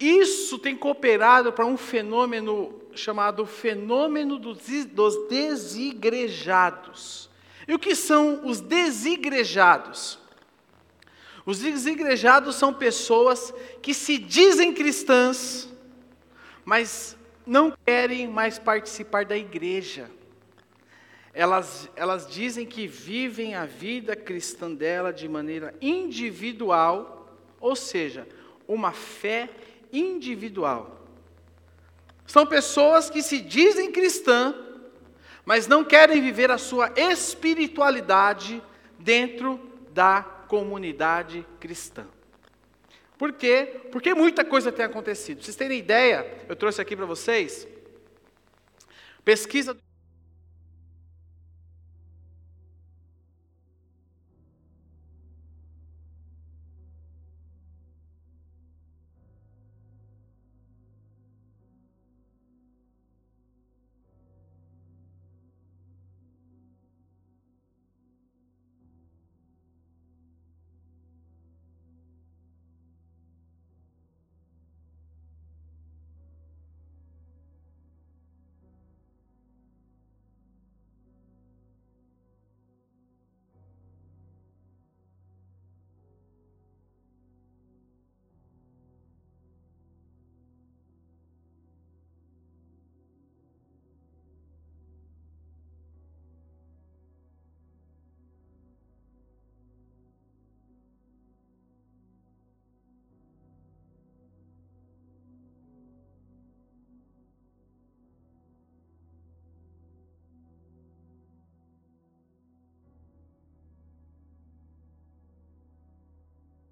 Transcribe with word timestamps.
Isso 0.00 0.58
tem 0.58 0.74
cooperado 0.74 1.52
para 1.52 1.66
um 1.66 1.76
fenômeno 1.76 2.80
chamado 2.94 3.46
fenômeno 3.46 4.38
dos 4.38 4.58
desigrejados. 5.28 7.30
E 7.68 7.74
o 7.74 7.78
que 7.78 7.94
são 7.94 8.46
os 8.46 8.60
desigrejados? 8.60 10.18
Os 11.44 11.60
desigrejados 11.60 12.56
são 12.56 12.72
pessoas 12.72 13.52
que 13.80 13.94
se 13.94 14.18
dizem 14.18 14.72
cristãs, 14.72 15.68
mas 16.64 17.16
não 17.46 17.72
querem 17.84 18.28
mais 18.28 18.58
participar 18.58 19.24
da 19.24 19.36
igreja. 19.36 20.10
Elas, 21.32 21.88
elas 21.94 22.28
dizem 22.28 22.66
que 22.66 22.86
vivem 22.86 23.54
a 23.54 23.64
vida 23.64 24.16
cristã 24.16 24.72
dela 24.72 25.12
de 25.12 25.28
maneira 25.28 25.74
individual, 25.80 27.36
ou 27.60 27.76
seja, 27.76 28.26
uma 28.66 28.92
fé 28.92 29.48
individual. 29.92 31.06
São 32.26 32.46
pessoas 32.46 33.10
que 33.10 33.22
se 33.22 33.40
dizem 33.40 33.90
cristã, 33.90 34.54
mas 35.44 35.66
não 35.66 35.84
querem 35.84 36.20
viver 36.20 36.50
a 36.50 36.58
sua 36.58 36.92
espiritualidade 36.96 38.62
dentro 38.98 39.60
da 39.92 40.22
comunidade 40.22 41.46
cristã. 41.58 42.06
Por 43.18 43.32
quê? 43.32 43.80
Porque 43.90 44.14
muita 44.14 44.44
coisa 44.44 44.72
tem 44.72 44.84
acontecido. 44.84 45.42
Vocês 45.42 45.56
terem 45.56 45.78
ideia, 45.78 46.44
eu 46.48 46.56
trouxe 46.56 46.80
aqui 46.80 46.96
para 46.96 47.06
vocês 47.06 47.66
pesquisa 49.24 49.76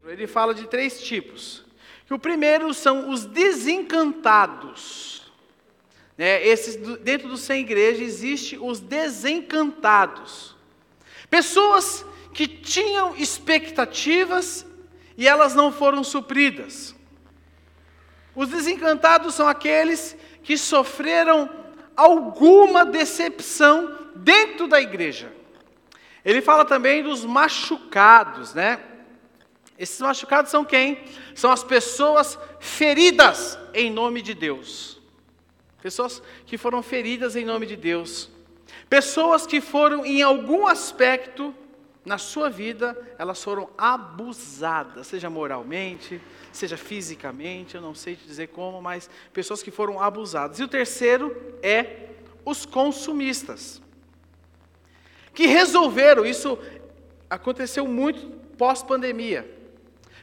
Ele 0.08 0.26
fala 0.26 0.54
de 0.54 0.66
três 0.66 1.02
tipos. 1.02 1.64
Que 2.06 2.14
o 2.14 2.18
primeiro 2.18 2.72
são 2.72 3.10
os 3.10 3.26
desencantados. 3.26 5.30
É, 6.16 6.46
esses, 6.48 6.76
dentro 7.00 7.28
do 7.28 7.36
sem 7.36 7.60
igreja 7.60 8.02
existe 8.02 8.58
os 8.58 8.80
desencantados. 8.80 10.56
Pessoas 11.28 12.04
que 12.32 12.48
tinham 12.48 13.14
expectativas 13.16 14.66
e 15.16 15.28
elas 15.28 15.54
não 15.54 15.70
foram 15.70 16.02
supridas. 16.02 16.94
Os 18.34 18.48
desencantados 18.48 19.34
são 19.34 19.46
aqueles 19.46 20.16
que 20.42 20.56
sofreram 20.56 21.50
alguma 21.94 22.84
decepção 22.84 23.96
dentro 24.14 24.66
da 24.66 24.80
igreja. 24.80 25.30
Ele 26.24 26.40
fala 26.40 26.64
também 26.64 27.02
dos 27.02 27.24
machucados, 27.24 28.54
né? 28.54 28.80
Esses 29.78 30.00
machucados 30.00 30.50
são 30.50 30.64
quem? 30.64 31.04
São 31.34 31.52
as 31.52 31.62
pessoas 31.62 32.38
feridas 32.58 33.56
em 33.72 33.90
nome 33.90 34.20
de 34.20 34.34
Deus. 34.34 35.00
Pessoas 35.80 36.20
que 36.44 36.58
foram 36.58 36.82
feridas 36.82 37.36
em 37.36 37.44
nome 37.44 37.64
de 37.64 37.76
Deus. 37.76 38.28
Pessoas 38.90 39.46
que 39.46 39.60
foram, 39.60 40.04
em 40.04 40.20
algum 40.20 40.66
aspecto 40.66 41.54
na 42.04 42.18
sua 42.18 42.48
vida, 42.48 42.96
elas 43.18 43.42
foram 43.44 43.68
abusadas, 43.76 45.06
seja 45.06 45.28
moralmente, 45.28 46.20
seja 46.50 46.76
fisicamente, 46.76 47.74
eu 47.74 47.82
não 47.82 47.94
sei 47.94 48.16
te 48.16 48.26
dizer 48.26 48.48
como, 48.48 48.80
mas 48.80 49.08
pessoas 49.32 49.62
que 49.62 49.70
foram 49.70 50.00
abusadas. 50.00 50.58
E 50.58 50.64
o 50.64 50.68
terceiro 50.68 51.36
é 51.62 52.08
os 52.44 52.64
consumistas, 52.64 53.80
que 55.34 55.46
resolveram, 55.46 56.24
isso 56.24 56.58
aconteceu 57.28 57.86
muito 57.86 58.26
pós-pandemia. 58.56 59.57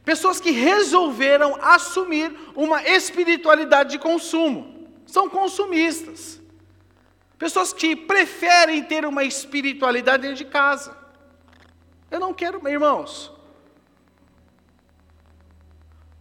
Pessoas 0.05 0.39
que 0.39 0.51
resolveram 0.51 1.57
assumir 1.59 2.31
uma 2.55 2.83
espiritualidade 2.83 3.89
de 3.89 3.99
consumo. 3.99 4.87
São 5.07 5.27
consumistas. 5.27 6.39
Pessoas 7.39 7.73
que 7.73 7.95
preferem 7.95 8.83
ter 8.83 9.03
uma 9.03 9.23
espiritualidade 9.23 10.21
dentro 10.21 10.37
de 10.37 10.45
casa. 10.45 10.95
Eu 12.11 12.19
não 12.19 12.33
quero, 12.33 12.65
irmãos. 12.69 13.31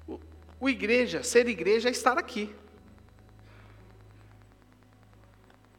O, 0.08 0.18
o 0.58 0.68
igreja, 0.68 1.22
ser 1.22 1.46
igreja 1.46 1.88
é 1.90 1.92
estar 1.92 2.18
aqui. 2.18 2.54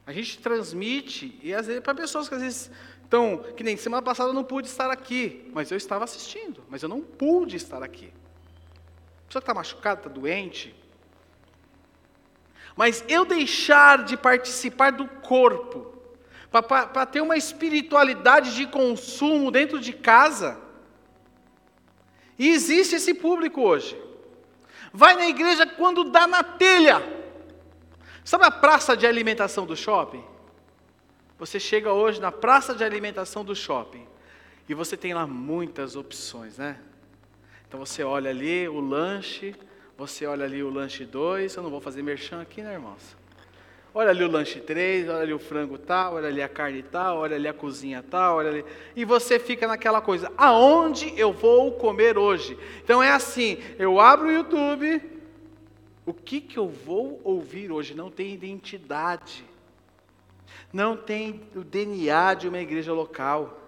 A 0.06 0.12
gente 0.12 0.38
transmite, 0.38 1.38
e 1.42 1.52
às 1.52 1.66
vezes 1.66 1.82
para 1.82 1.92
pessoas 1.92 2.28
que 2.28 2.34
às 2.36 2.40
vezes 2.40 2.70
então, 3.06 3.38
que 3.56 3.62
nem 3.62 3.76
semana 3.76 4.02
passada 4.02 4.30
eu 4.30 4.34
não 4.34 4.42
pude 4.42 4.66
estar 4.66 4.90
aqui, 4.90 5.48
mas 5.54 5.70
eu 5.70 5.76
estava 5.76 6.02
assistindo, 6.02 6.64
mas 6.68 6.82
eu 6.82 6.88
não 6.88 7.00
pude 7.00 7.54
estar 7.54 7.80
aqui. 7.80 8.06
A 8.06 9.26
pessoa 9.28 9.40
que 9.40 9.44
está 9.44 9.54
machucada, 9.54 10.00
está 10.00 10.10
doente. 10.10 10.74
Mas 12.74 13.04
eu 13.08 13.24
deixar 13.24 14.04
de 14.04 14.16
participar 14.16 14.90
do 14.90 15.06
corpo, 15.06 15.94
para 16.50 17.06
ter 17.06 17.20
uma 17.20 17.36
espiritualidade 17.36 18.56
de 18.56 18.66
consumo 18.66 19.52
dentro 19.52 19.78
de 19.78 19.92
casa, 19.92 20.58
e 22.36 22.48
existe 22.48 22.96
esse 22.96 23.14
público 23.14 23.62
hoje. 23.62 23.96
Vai 24.92 25.14
na 25.14 25.28
igreja 25.28 25.64
quando 25.64 26.04
dá 26.04 26.26
na 26.26 26.42
telha. 26.42 27.02
Sabe 28.24 28.44
a 28.44 28.50
praça 28.50 28.96
de 28.96 29.06
alimentação 29.06 29.64
do 29.64 29.76
shopping? 29.76 30.24
Você 31.38 31.60
chega 31.60 31.92
hoje 31.92 32.18
na 32.20 32.32
praça 32.32 32.74
de 32.74 32.82
alimentação 32.82 33.44
do 33.44 33.54
shopping 33.54 34.06
e 34.66 34.72
você 34.72 34.96
tem 34.96 35.12
lá 35.12 35.26
muitas 35.26 35.94
opções, 35.94 36.56
né? 36.56 36.78
Então 37.68 37.78
você 37.78 38.02
olha 38.02 38.30
ali 38.30 38.66
o 38.66 38.80
lanche, 38.80 39.54
você 39.98 40.24
olha 40.24 40.46
ali 40.46 40.62
o 40.62 40.70
lanche 40.70 41.04
2, 41.04 41.54
eu 41.54 41.62
não 41.62 41.70
vou 41.70 41.80
fazer 41.80 42.02
merchan 42.02 42.40
aqui, 42.40 42.62
né, 42.62 42.72
irmãos? 42.72 43.16
Olha 43.92 44.10
ali 44.10 44.24
o 44.24 44.30
lanche 44.30 44.60
3, 44.60 45.08
olha 45.08 45.18
ali 45.20 45.32
o 45.34 45.38
frango 45.38 45.76
tal, 45.76 46.14
olha 46.14 46.28
ali 46.28 46.40
a 46.40 46.48
carne 46.48 46.82
tal, 46.82 47.18
olha 47.18 47.36
ali 47.36 47.48
a 47.48 47.52
cozinha 47.52 48.02
tal, 48.02 48.36
olha 48.36 48.50
ali. 48.50 48.64
E 48.94 49.04
você 49.04 49.38
fica 49.38 49.66
naquela 49.66 50.00
coisa, 50.00 50.32
aonde 50.38 51.12
eu 51.18 51.32
vou 51.32 51.72
comer 51.72 52.16
hoje? 52.16 52.58
Então 52.82 53.02
é 53.02 53.10
assim, 53.10 53.58
eu 53.78 54.00
abro 54.00 54.28
o 54.28 54.32
YouTube, 54.32 55.02
o 56.06 56.14
que, 56.14 56.40
que 56.40 56.58
eu 56.58 56.68
vou 56.68 57.20
ouvir 57.24 57.70
hoje? 57.70 57.94
Não 57.94 58.10
tem 58.10 58.32
identidade 58.32 59.44
não 60.76 60.94
tem 60.94 61.40
o 61.54 61.64
DNA 61.64 62.34
de 62.34 62.48
uma 62.48 62.58
igreja 62.58 62.92
local. 62.92 63.58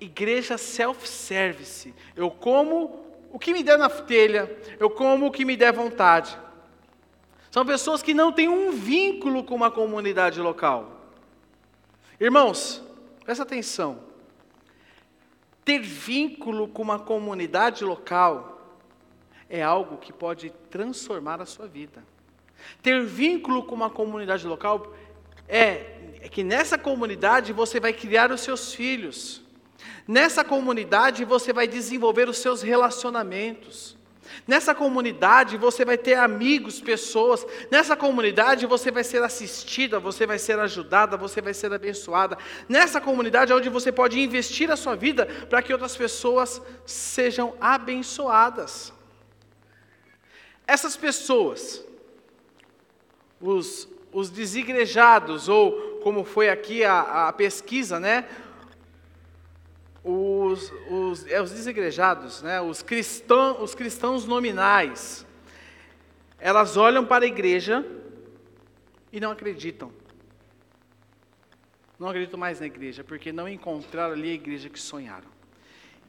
Igreja 0.00 0.56
self-service. 0.56 1.92
Eu 2.14 2.30
como 2.30 3.04
o 3.32 3.40
que 3.40 3.52
me 3.52 3.64
der 3.64 3.76
na 3.76 3.90
telha, 3.90 4.56
eu 4.78 4.88
como 4.88 5.26
o 5.26 5.32
que 5.32 5.44
me 5.44 5.56
der 5.56 5.72
vontade. 5.72 6.38
São 7.50 7.66
pessoas 7.66 8.04
que 8.04 8.14
não 8.14 8.30
têm 8.32 8.48
um 8.48 8.70
vínculo 8.70 9.42
com 9.42 9.56
uma 9.56 9.68
comunidade 9.68 10.40
local. 10.40 11.10
Irmãos, 12.20 12.80
presta 13.24 13.42
atenção. 13.42 13.98
Ter 15.64 15.80
vínculo 15.80 16.68
com 16.68 16.82
uma 16.82 17.00
comunidade 17.00 17.84
local 17.84 18.78
é 19.50 19.60
algo 19.60 19.96
que 19.96 20.12
pode 20.12 20.50
transformar 20.70 21.40
a 21.40 21.46
sua 21.46 21.66
vida. 21.66 22.04
Ter 22.80 23.02
vínculo 23.02 23.64
com 23.64 23.74
uma 23.74 23.90
comunidade 23.90 24.46
local 24.46 24.94
é 25.48 25.94
é 26.24 26.28
que 26.28 26.42
nessa 26.42 26.78
comunidade 26.78 27.52
você 27.52 27.78
vai 27.78 27.92
criar 27.92 28.32
os 28.32 28.40
seus 28.40 28.72
filhos. 28.72 29.42
Nessa 30.08 30.42
comunidade 30.42 31.22
você 31.22 31.52
vai 31.52 31.68
desenvolver 31.68 32.30
os 32.30 32.38
seus 32.38 32.62
relacionamentos. 32.62 33.94
Nessa 34.46 34.74
comunidade 34.74 35.58
você 35.58 35.84
vai 35.84 35.98
ter 35.98 36.14
amigos, 36.14 36.80
pessoas. 36.80 37.46
Nessa 37.70 37.94
comunidade 37.94 38.64
você 38.64 38.90
vai 38.90 39.04
ser 39.04 39.22
assistida, 39.22 40.00
você 40.00 40.26
vai 40.26 40.38
ser 40.38 40.58
ajudada, 40.58 41.14
você 41.18 41.42
vai 41.42 41.52
ser 41.52 41.70
abençoada. 41.74 42.38
Nessa 42.66 43.02
comunidade 43.02 43.52
é 43.52 43.54
onde 43.54 43.68
você 43.68 43.92
pode 43.92 44.18
investir 44.18 44.70
a 44.70 44.76
sua 44.76 44.96
vida 44.96 45.26
para 45.50 45.60
que 45.60 45.74
outras 45.74 45.94
pessoas 45.94 46.62
sejam 46.86 47.54
abençoadas. 47.60 48.94
Essas 50.66 50.96
pessoas, 50.96 51.84
os, 53.38 53.86
os 54.14 54.30
desigrejados, 54.30 55.48
ou 55.48 55.98
como 56.02 56.24
foi 56.24 56.48
aqui 56.48 56.84
a, 56.84 57.28
a 57.28 57.32
pesquisa, 57.32 58.00
né? 58.00 58.26
os, 60.04 60.70
os, 60.90 61.26
é, 61.26 61.40
os 61.40 61.50
desigrejados, 61.50 62.42
né, 62.42 62.60
os, 62.60 62.82
cristão, 62.82 63.62
os 63.62 63.74
cristãos 63.74 64.26
nominais, 64.26 65.26
elas 66.38 66.76
olham 66.76 67.06
para 67.06 67.24
a 67.24 67.28
igreja 67.28 67.84
e 69.10 69.18
não 69.18 69.30
acreditam. 69.30 69.90
Não 71.98 72.08
acreditam 72.08 72.38
mais 72.38 72.60
na 72.60 72.66
igreja, 72.66 73.02
porque 73.02 73.32
não 73.32 73.48
encontraram 73.48 74.12
ali 74.12 74.30
a 74.30 74.34
igreja 74.34 74.68
que 74.68 74.78
sonharam. 74.78 75.32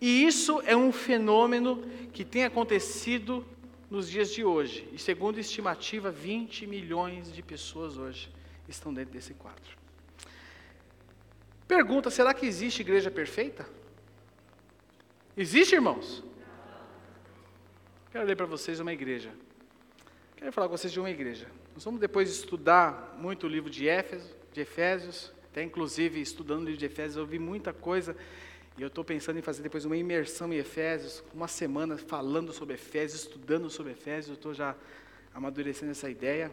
E 0.02 0.26
isso 0.26 0.62
é 0.66 0.76
um 0.76 0.92
fenômeno 0.92 1.82
que 2.12 2.26
tem 2.26 2.44
acontecido 2.44 3.46
nos 3.90 4.10
dias 4.10 4.32
de 4.32 4.44
hoje. 4.44 4.88
E 4.92 4.98
segundo 4.98 5.40
estimativa, 5.40 6.12
20 6.12 6.68
milhões 6.68 7.32
de 7.32 7.42
pessoas 7.42 7.98
hoje 7.98 8.32
estão 8.68 8.94
dentro 8.94 9.14
desse 9.14 9.34
quadro. 9.34 9.78
Pergunta: 11.68 12.10
será 12.10 12.34
que 12.34 12.46
existe 12.46 12.82
igreja 12.82 13.10
perfeita? 13.12 13.68
Existe, 15.38 15.76
irmãos? 15.76 16.24
Quero 18.12 18.26
ler 18.26 18.36
para 18.36 18.46
vocês 18.46 18.80
uma 18.80 18.94
igreja. 18.94 19.32
Quero 20.38 20.52
falar 20.52 20.68
com 20.68 20.78
vocês 20.78 20.94
de 20.94 21.00
uma 21.00 21.10
igreja. 21.10 21.48
Nós 21.74 21.84
vamos 21.84 22.00
depois 22.00 22.30
estudar 22.30 23.16
muito 23.20 23.46
o 23.46 23.50
livro 23.50 23.70
de 23.70 23.90
Éfeso, 23.90 24.34
de 24.54 24.62
Efésios, 24.62 25.34
até 25.52 25.64
inclusive 25.64 26.22
estudando 26.22 26.62
o 26.62 26.66
livro 26.66 26.80
de 26.80 26.86
Efésios, 26.86 27.18
eu 27.18 27.26
vi 27.26 27.40
muita 27.40 27.74
coisa 27.74 28.16
e 28.78 28.82
eu 28.82 28.88
estou 28.88 29.04
pensando 29.04 29.40
em 29.40 29.42
fazer 29.42 29.64
depois 29.64 29.86
uma 29.86 29.96
imersão 29.96 30.52
em 30.52 30.58
Efésios, 30.58 31.24
uma 31.34 31.48
semana 31.48 31.98
falando 31.98 32.52
sobre 32.52 32.76
Efésios, 32.76 33.22
estudando 33.22 33.70
sobre 33.70 33.94
Efésios, 33.94 34.30
eu 34.30 34.34
estou 34.36 34.54
já 34.54 34.76
amadurecendo 35.34 35.92
essa 35.92 36.10
ideia. 36.10 36.52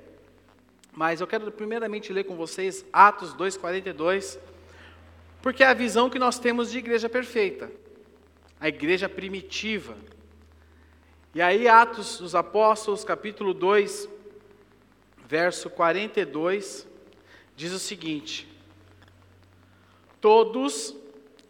Mas 0.93 1.21
eu 1.21 1.27
quero 1.27 1.51
primeiramente 1.51 2.13
ler 2.13 2.25
com 2.25 2.37
vocês 2.37 2.85
Atos 2.93 3.35
2,42, 3.35 4.39
porque 5.41 5.65
é 5.65 5.67
a 5.67 5.75
visão 5.75 6.09
que 6.09 6.19
nós 6.19 6.39
temos 6.39 6.71
de 6.71 6.79
igreja 6.79 7.09
perfeita 7.09 7.71
a 8.63 8.69
igreja 8.69 9.09
primitiva. 9.09 9.97
E 11.35 11.43
aí, 11.43 11.67
Atos 11.67 12.19
dos 12.19 12.33
Apóstolos, 12.33 13.03
capítulo 13.03 13.53
2, 13.53 14.09
verso 15.27 15.69
42, 15.69 16.87
diz 17.57 17.73
o 17.73 17.79
seguinte: 17.81 18.47
Todos 20.21 20.95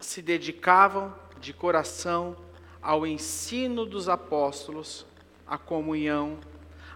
se 0.03 0.21
dedicavam 0.21 1.15
de 1.41 1.53
coração 1.53 2.37
ao 2.83 3.07
ensino 3.07 3.87
dos 3.87 4.09
apóstolos, 4.09 5.07
à 5.47 5.57
comunhão, 5.57 6.39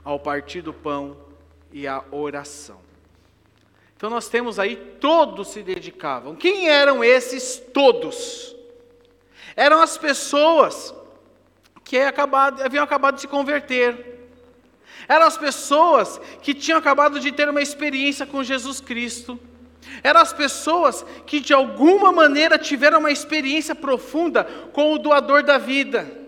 ao 0.05 0.21
partir 0.21 0.61
do 0.61 0.75
pão 0.75 1.17
e 1.73 1.87
à 1.87 2.05
oração. 2.11 2.81
Então 3.97 4.11
nós 4.11 4.29
temos 4.29 4.59
aí 4.59 4.77
todos 5.01 5.49
se 5.49 5.63
dedicavam. 5.63 6.37
Quem 6.37 6.69
eram 6.69 7.03
esses 7.03 7.63
todos? 7.73 8.57
eram 9.57 9.81
as 9.81 9.97
pessoas 9.97 10.95
que 11.83 11.99
acabado, 11.99 12.63
haviam 12.63 12.85
acabado 12.85 13.15
de 13.15 13.23
se 13.23 13.29
converter. 13.29 14.15
Eram 15.09 15.27
as 15.27 15.39
pessoas 15.39 16.21
que 16.43 16.53
tinham 16.53 16.79
acabado 16.79 17.19
de 17.19 17.33
ter 17.33 17.49
uma 17.49 17.63
experiência 17.63 18.27
com 18.27 18.45
Jesus 18.45 18.81
Cristo. 18.81 19.41
Eram 20.03 20.21
as 20.21 20.33
pessoas 20.33 21.05
que 21.27 21.41
de 21.41 21.53
alguma 21.53 22.13
maneira 22.13 22.59
tiveram 22.59 23.01
uma 23.01 23.11
experiência 23.11 23.75
profunda 23.75 24.45
com 24.73 24.93
o 24.93 24.99
doador 24.99 25.43
da 25.43 25.59
vida. 25.59 26.25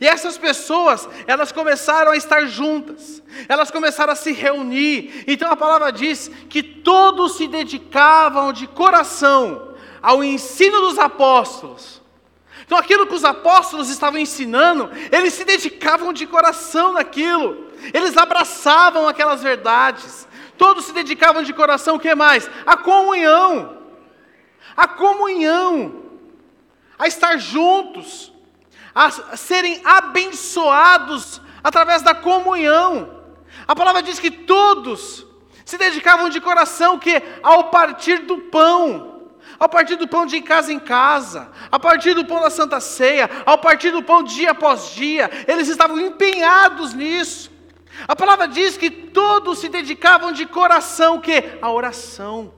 E 0.00 0.06
essas 0.06 0.38
pessoas, 0.38 1.08
elas 1.26 1.50
começaram 1.50 2.12
a 2.12 2.16
estar 2.16 2.46
juntas, 2.46 3.22
elas 3.48 3.70
começaram 3.70 4.12
a 4.12 4.16
se 4.16 4.32
reunir. 4.32 5.24
Então 5.26 5.50
a 5.50 5.56
palavra 5.56 5.90
diz 5.90 6.30
que 6.48 6.62
todos 6.62 7.36
se 7.36 7.48
dedicavam 7.48 8.52
de 8.52 8.66
coração 8.66 9.74
ao 10.00 10.22
ensino 10.22 10.80
dos 10.80 10.98
apóstolos, 10.98 12.02
então, 12.72 12.80
aquilo 12.80 13.06
que 13.06 13.14
os 13.14 13.22
apóstolos 13.22 13.90
estavam 13.90 14.18
ensinando, 14.18 14.90
eles 15.10 15.34
se 15.34 15.44
dedicavam 15.44 16.10
de 16.10 16.26
coração 16.26 16.94
naquilo, 16.94 17.66
eles 17.92 18.16
abraçavam 18.16 19.06
aquelas 19.06 19.42
verdades, 19.42 20.26
todos 20.62 20.84
se 20.84 20.92
dedicavam 20.92 21.42
de 21.42 21.52
coração, 21.52 21.96
o 21.96 21.98
que 21.98 22.14
mais? 22.14 22.48
A 22.64 22.76
comunhão, 22.76 23.78
a 24.76 24.86
comunhão, 24.86 26.04
a 26.96 27.08
estar 27.08 27.36
juntos, 27.36 28.32
a 28.94 29.10
serem 29.36 29.80
abençoados 29.84 31.40
através 31.64 32.00
da 32.02 32.14
comunhão. 32.14 33.24
A 33.66 33.74
palavra 33.74 34.04
diz 34.04 34.20
que 34.20 34.30
todos 34.30 35.26
se 35.64 35.76
dedicavam 35.76 36.28
de 36.28 36.40
coração 36.40 36.96
que? 36.96 37.20
Ao 37.42 37.64
partir 37.64 38.18
do 38.18 38.38
pão, 38.38 39.32
a 39.58 39.68
partir 39.68 39.96
do 39.96 40.06
pão 40.06 40.24
de 40.24 40.40
casa 40.42 40.72
em 40.72 40.78
casa, 40.78 41.50
a 41.72 41.78
partir 41.80 42.14
do 42.14 42.24
pão 42.24 42.40
da 42.40 42.50
Santa 42.50 42.78
Ceia, 42.78 43.28
ao 43.44 43.58
partir 43.58 43.90
do 43.90 44.04
pão 44.04 44.22
dia 44.22 44.52
após 44.52 44.90
dia, 44.94 45.28
eles 45.48 45.66
estavam 45.66 45.98
empenhados 45.98 46.94
nisso. 46.94 47.51
A 48.08 48.16
palavra 48.16 48.48
diz 48.48 48.76
que 48.76 48.90
todos 48.90 49.58
se 49.58 49.68
dedicavam 49.68 50.32
de 50.32 50.46
coração 50.46 51.20
que 51.20 51.58
a 51.60 51.70
oração. 51.70 52.52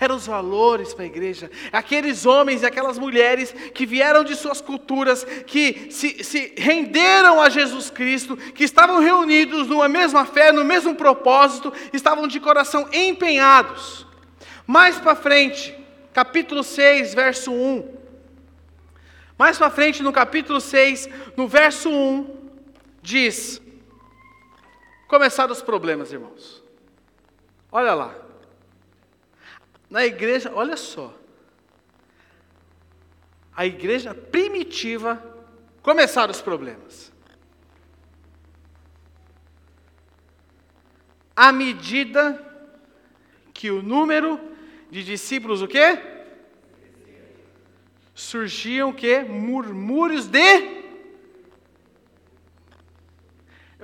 Eram 0.00 0.16
os 0.16 0.26
valores 0.26 0.94
para 0.94 1.04
a 1.04 1.06
igreja, 1.06 1.50
aqueles 1.70 2.24
homens 2.24 2.62
e 2.62 2.66
aquelas 2.66 2.98
mulheres 2.98 3.54
que 3.74 3.84
vieram 3.84 4.24
de 4.24 4.34
suas 4.34 4.60
culturas, 4.62 5.24
que 5.46 5.88
se, 5.90 6.24
se 6.24 6.54
renderam 6.56 7.38
a 7.38 7.50
Jesus 7.50 7.90
Cristo, 7.90 8.34
que 8.34 8.64
estavam 8.64 8.98
reunidos 9.00 9.68
numa 9.68 9.86
mesma 9.86 10.24
fé, 10.24 10.50
no 10.52 10.64
mesmo 10.64 10.94
propósito, 10.94 11.70
estavam 11.92 12.26
de 12.26 12.40
coração 12.40 12.88
empenhados. 12.94 14.06
Mais 14.66 14.98
para 14.98 15.14
frente, 15.14 15.76
capítulo 16.14 16.64
6, 16.64 17.14
verso 17.14 17.52
1. 17.52 17.94
Mais 19.38 19.58
para 19.58 19.68
frente, 19.68 20.02
no 20.02 20.12
capítulo 20.12 20.62
6, 20.62 21.10
no 21.36 21.46
verso 21.46 21.90
1, 21.90 22.26
diz: 23.02 23.60
Começaram 25.06 25.52
os 25.52 25.62
problemas, 25.62 26.12
irmãos. 26.12 26.62
Olha 27.70 27.94
lá. 27.94 28.14
Na 29.90 30.04
igreja, 30.04 30.52
olha 30.54 30.76
só. 30.76 31.14
A 33.54 33.64
igreja 33.66 34.14
primitiva, 34.14 35.22
começaram 35.82 36.32
os 36.32 36.40
problemas. 36.40 37.12
À 41.36 41.52
medida 41.52 42.40
que 43.52 43.70
o 43.70 43.82
número 43.82 44.40
de 44.90 45.04
discípulos 45.04 45.62
o 45.62 45.68
quê? 45.68 45.98
Surgiam 48.14 48.90
o 48.90 48.94
quê? 48.94 49.20
Murmúrios 49.20 50.26
de 50.26 50.83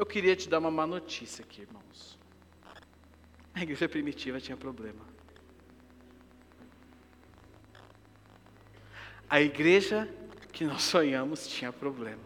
Eu 0.00 0.06
queria 0.06 0.34
te 0.34 0.48
dar 0.48 0.60
uma 0.60 0.70
má 0.70 0.86
notícia 0.86 1.44
aqui, 1.44 1.60
irmãos. 1.60 2.18
A 3.54 3.62
igreja 3.62 3.86
primitiva 3.86 4.40
tinha 4.40 4.56
problema. 4.56 5.04
A 9.28 9.42
igreja 9.42 10.08
que 10.52 10.64
nós 10.64 10.82
sonhamos 10.84 11.46
tinha 11.46 11.70
problema. 11.70 12.22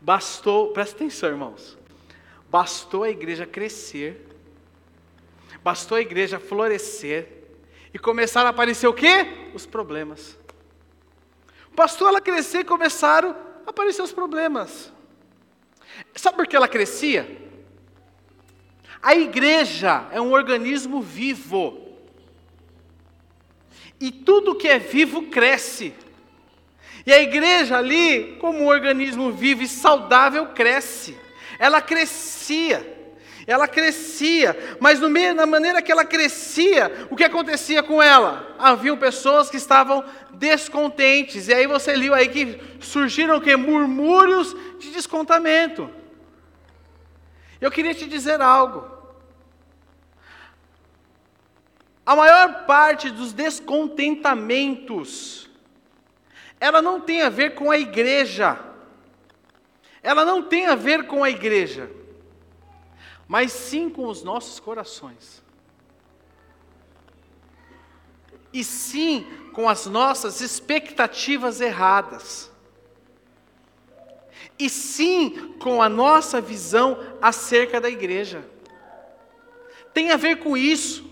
Bastou, 0.00 0.72
presta 0.72 0.96
atenção, 0.96 1.28
irmãos. 1.28 1.78
Bastou 2.50 3.04
a 3.04 3.10
igreja 3.10 3.46
crescer 3.46 4.32
Bastou 5.62 5.96
a 5.96 6.00
igreja 6.00 6.40
florescer 6.40 7.28
e 7.94 7.98
começaram 7.98 8.48
a 8.48 8.50
aparecer 8.50 8.88
o 8.88 8.94
quê? 8.94 9.50
Os 9.54 9.64
problemas. 9.64 10.36
Bastou 11.72 12.08
ela 12.08 12.20
crescer 12.20 12.60
e 12.60 12.64
começaram 12.64 13.51
a 13.66 13.70
aparecer 13.70 14.02
os 14.02 14.12
problemas. 14.12 14.92
Sabe 16.14 16.36
por 16.36 16.46
que 16.46 16.56
ela 16.56 16.68
crescia? 16.68 17.42
A 19.02 19.14
igreja 19.14 20.06
é 20.12 20.20
um 20.20 20.32
organismo 20.32 21.00
vivo. 21.02 21.78
E 24.00 24.10
tudo 24.10 24.54
que 24.54 24.68
é 24.68 24.78
vivo 24.78 25.24
cresce. 25.24 25.92
E 27.04 27.12
a 27.12 27.20
igreja 27.20 27.78
ali, 27.78 28.36
como 28.40 28.60
um 28.60 28.66
organismo 28.68 29.32
vivo 29.32 29.62
e 29.62 29.68
saudável, 29.68 30.48
cresce. 30.48 31.18
Ela 31.58 31.80
crescia. 31.80 33.01
Ela 33.46 33.66
crescia, 33.66 34.76
mas 34.78 35.00
no 35.00 35.08
meio, 35.10 35.34
na 35.34 35.46
maneira 35.46 35.80
que 35.82 35.90
ela 35.90 36.04
crescia, 36.04 37.08
o 37.10 37.16
que 37.16 37.24
acontecia 37.24 37.82
com 37.82 38.00
ela? 38.00 38.54
Haviam 38.58 38.96
pessoas 38.96 39.50
que 39.50 39.56
estavam 39.56 40.04
descontentes. 40.34 41.48
E 41.48 41.54
aí 41.54 41.66
você 41.66 41.96
liu 41.96 42.14
aí 42.14 42.28
que 42.28 42.60
surgiram 42.80 43.40
que? 43.40 43.56
Murmúrios 43.56 44.54
de 44.78 44.92
descontamento. 44.92 45.90
Eu 47.60 47.68
queria 47.70 47.94
te 47.94 48.06
dizer 48.06 48.40
algo. 48.40 48.90
A 52.06 52.14
maior 52.14 52.64
parte 52.64 53.10
dos 53.10 53.32
descontentamentos, 53.32 55.50
ela 56.60 56.80
não 56.82 57.00
tem 57.00 57.22
a 57.22 57.28
ver 57.28 57.54
com 57.54 57.72
a 57.72 57.78
igreja. 57.78 58.56
Ela 60.00 60.24
não 60.24 60.42
tem 60.42 60.66
a 60.66 60.76
ver 60.76 61.06
com 61.06 61.24
a 61.24 61.30
igreja 61.30 61.90
mas 63.32 63.50
sim 63.50 63.88
com 63.88 64.08
os 64.08 64.22
nossos 64.22 64.60
corações. 64.60 65.42
E 68.52 68.62
sim 68.62 69.26
com 69.54 69.70
as 69.70 69.86
nossas 69.86 70.42
expectativas 70.42 71.58
erradas. 71.58 72.52
E 74.58 74.68
sim 74.68 75.54
com 75.58 75.80
a 75.80 75.88
nossa 75.88 76.42
visão 76.42 76.98
acerca 77.22 77.80
da 77.80 77.88
igreja. 77.88 78.46
Tem 79.94 80.10
a 80.10 80.18
ver 80.18 80.40
com 80.40 80.54
isso. 80.54 81.02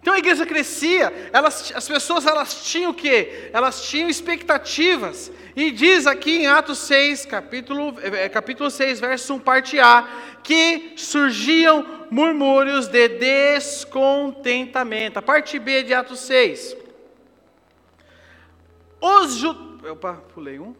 Então 0.00 0.14
a 0.14 0.18
igreja 0.18 0.46
crescia, 0.46 1.12
elas, 1.30 1.70
as 1.74 1.86
pessoas 1.86 2.26
elas 2.26 2.64
tinham 2.64 2.90
o 2.90 2.94
quê? 2.94 3.50
Elas 3.52 3.86
tinham 3.86 4.08
expectativas. 4.08 5.30
E 5.54 5.70
diz 5.70 6.06
aqui 6.06 6.38
em 6.38 6.46
Atos 6.46 6.78
6, 6.78 7.26
capítulo, 7.26 7.94
é, 8.00 8.26
capítulo 8.30 8.70
6, 8.70 8.98
verso 8.98 9.34
1, 9.34 9.38
parte 9.40 9.78
A, 9.78 10.08
que 10.42 10.94
surgiam 10.96 12.06
murmúrios 12.10 12.88
de 12.88 13.08
descontentamento. 13.08 15.18
A 15.18 15.22
parte 15.22 15.58
B 15.58 15.82
de 15.82 15.92
Atos 15.92 16.20
6. 16.20 16.74
Os 19.00 19.34
judeus. 19.34 19.92
Opa, 19.92 20.14
pulei 20.34 20.58
um. 20.58 20.74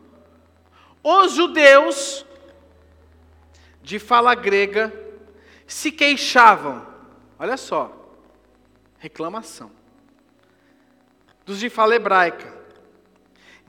Os 1.02 1.32
judeus 1.32 2.24
de 3.82 3.98
fala 3.98 4.34
grega 4.34 4.90
se 5.66 5.92
queixavam. 5.92 6.86
Olha 7.38 7.58
só. 7.58 7.99
Reclamação. 9.00 9.72
Dos 11.44 11.58
de 11.58 11.68
fala 11.68 11.96
hebraica 11.96 12.60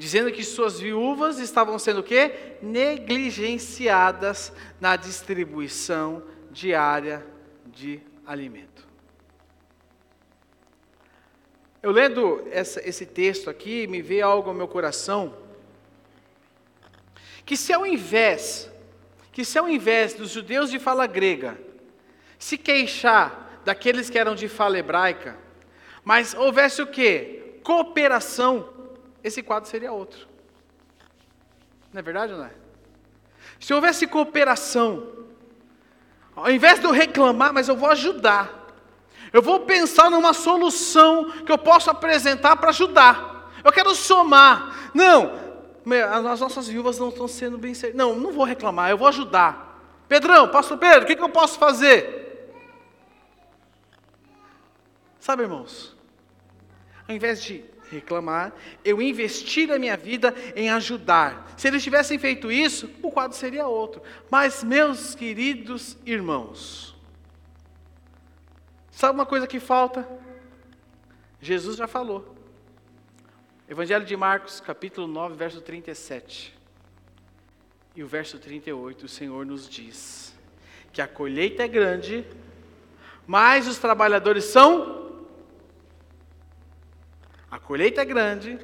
dizendo 0.01 0.31
que 0.31 0.43
suas 0.43 0.79
viúvas 0.79 1.37
estavam 1.37 1.77
sendo 1.77 1.99
o 1.99 2.03
quê? 2.03 2.55
Negligenciadas 2.59 4.51
na 4.79 4.95
distribuição 4.95 6.23
diária 6.49 7.23
de 7.67 7.99
alimento. 8.25 8.87
Eu 11.83 11.91
lendo 11.91 12.47
essa, 12.49 12.81
esse 12.87 13.05
texto 13.05 13.47
aqui, 13.47 13.85
me 13.85 14.01
veio 14.01 14.25
algo 14.25 14.49
ao 14.49 14.55
meu 14.55 14.67
coração, 14.67 15.37
que 17.45 17.55
se 17.55 17.71
ao 17.71 17.85
invés, 17.85 18.71
que 19.31 19.45
se 19.45 19.59
ao 19.59 19.69
invés 19.69 20.15
dos 20.15 20.31
judeus 20.31 20.71
de 20.71 20.79
fala 20.79 21.05
grega 21.05 21.59
se 22.39 22.57
queixar 22.57 23.50
daqueles 23.63 24.09
que 24.09 24.17
eram 24.17 24.35
de 24.35 24.47
fala 24.47 24.77
hebraica, 24.77 25.37
mas 26.03 26.33
houvesse 26.33 26.81
o 26.81 26.87
quê? 26.87 27.59
Cooperação 27.63 28.81
esse 29.23 29.43
quadro 29.43 29.69
seria 29.69 29.91
outro. 29.91 30.27
Não 31.93 31.99
é 31.99 32.01
verdade 32.01 32.33
ou 32.33 32.39
não 32.39 32.45
é? 32.45 32.51
Se 33.59 33.73
houvesse 33.73 34.07
cooperação, 34.07 35.07
ao 36.35 36.49
invés 36.49 36.79
de 36.79 36.85
eu 36.85 36.91
reclamar, 36.91 37.53
mas 37.53 37.67
eu 37.67 37.75
vou 37.75 37.89
ajudar. 37.89 38.49
Eu 39.31 39.41
vou 39.41 39.61
pensar 39.61 40.09
numa 40.09 40.33
solução 40.33 41.29
que 41.45 41.51
eu 41.51 41.57
posso 41.57 41.89
apresentar 41.89 42.55
para 42.55 42.69
ajudar. 42.69 43.51
Eu 43.63 43.71
quero 43.71 43.93
somar. 43.93 44.91
Não, 44.93 45.39
as 46.29 46.39
nossas 46.39 46.67
viúvas 46.67 46.97
não 46.97 47.09
estão 47.09 47.27
sendo 47.27 47.57
bem 47.57 47.73
servidas. 47.73 48.05
Não, 48.05 48.15
não 48.15 48.31
vou 48.31 48.43
reclamar, 48.43 48.89
eu 48.89 48.97
vou 48.97 49.07
ajudar. 49.07 49.79
Pedrão, 50.07 50.47
pastor 50.49 50.77
Pedro, 50.77 51.03
o 51.03 51.05
que, 51.05 51.15
que 51.15 51.23
eu 51.23 51.29
posso 51.29 51.59
fazer? 51.59 52.30
Sabe, 55.21 55.43
irmãos, 55.43 55.95
ao 57.07 57.15
invés 57.15 57.43
de 57.43 57.63
reclamar, 57.91 58.51
eu 58.83 58.99
investir 58.99 59.71
a 59.71 59.77
minha 59.77 59.95
vida 59.95 60.33
em 60.55 60.71
ajudar. 60.71 61.53
Se 61.55 61.67
eles 61.67 61.83
tivessem 61.83 62.17
feito 62.17 62.51
isso, 62.51 62.89
o 63.03 63.11
quadro 63.11 63.37
seria 63.37 63.67
outro. 63.67 64.01
Mas, 64.31 64.63
meus 64.63 65.13
queridos 65.13 65.95
irmãos, 66.07 66.95
sabe 68.89 69.13
uma 69.13 69.25
coisa 69.25 69.45
que 69.45 69.59
falta? 69.59 70.09
Jesus 71.39 71.77
já 71.77 71.87
falou. 71.87 72.35
Evangelho 73.69 74.03
de 74.03 74.17
Marcos, 74.17 74.59
capítulo 74.59 75.05
9, 75.05 75.35
verso 75.35 75.61
37. 75.61 76.57
E 77.95 78.01
o 78.01 78.07
verso 78.07 78.39
38, 78.39 79.05
o 79.05 79.07
Senhor 79.07 79.45
nos 79.45 79.69
diz 79.69 80.35
que 80.91 80.99
a 80.99 81.07
colheita 81.07 81.61
é 81.61 81.67
grande, 81.67 82.25
mas 83.27 83.67
os 83.67 83.77
trabalhadores 83.77 84.45
são 84.45 85.10
a 87.51 87.59
colheita 87.59 88.01
é 88.01 88.05
grande 88.05 88.57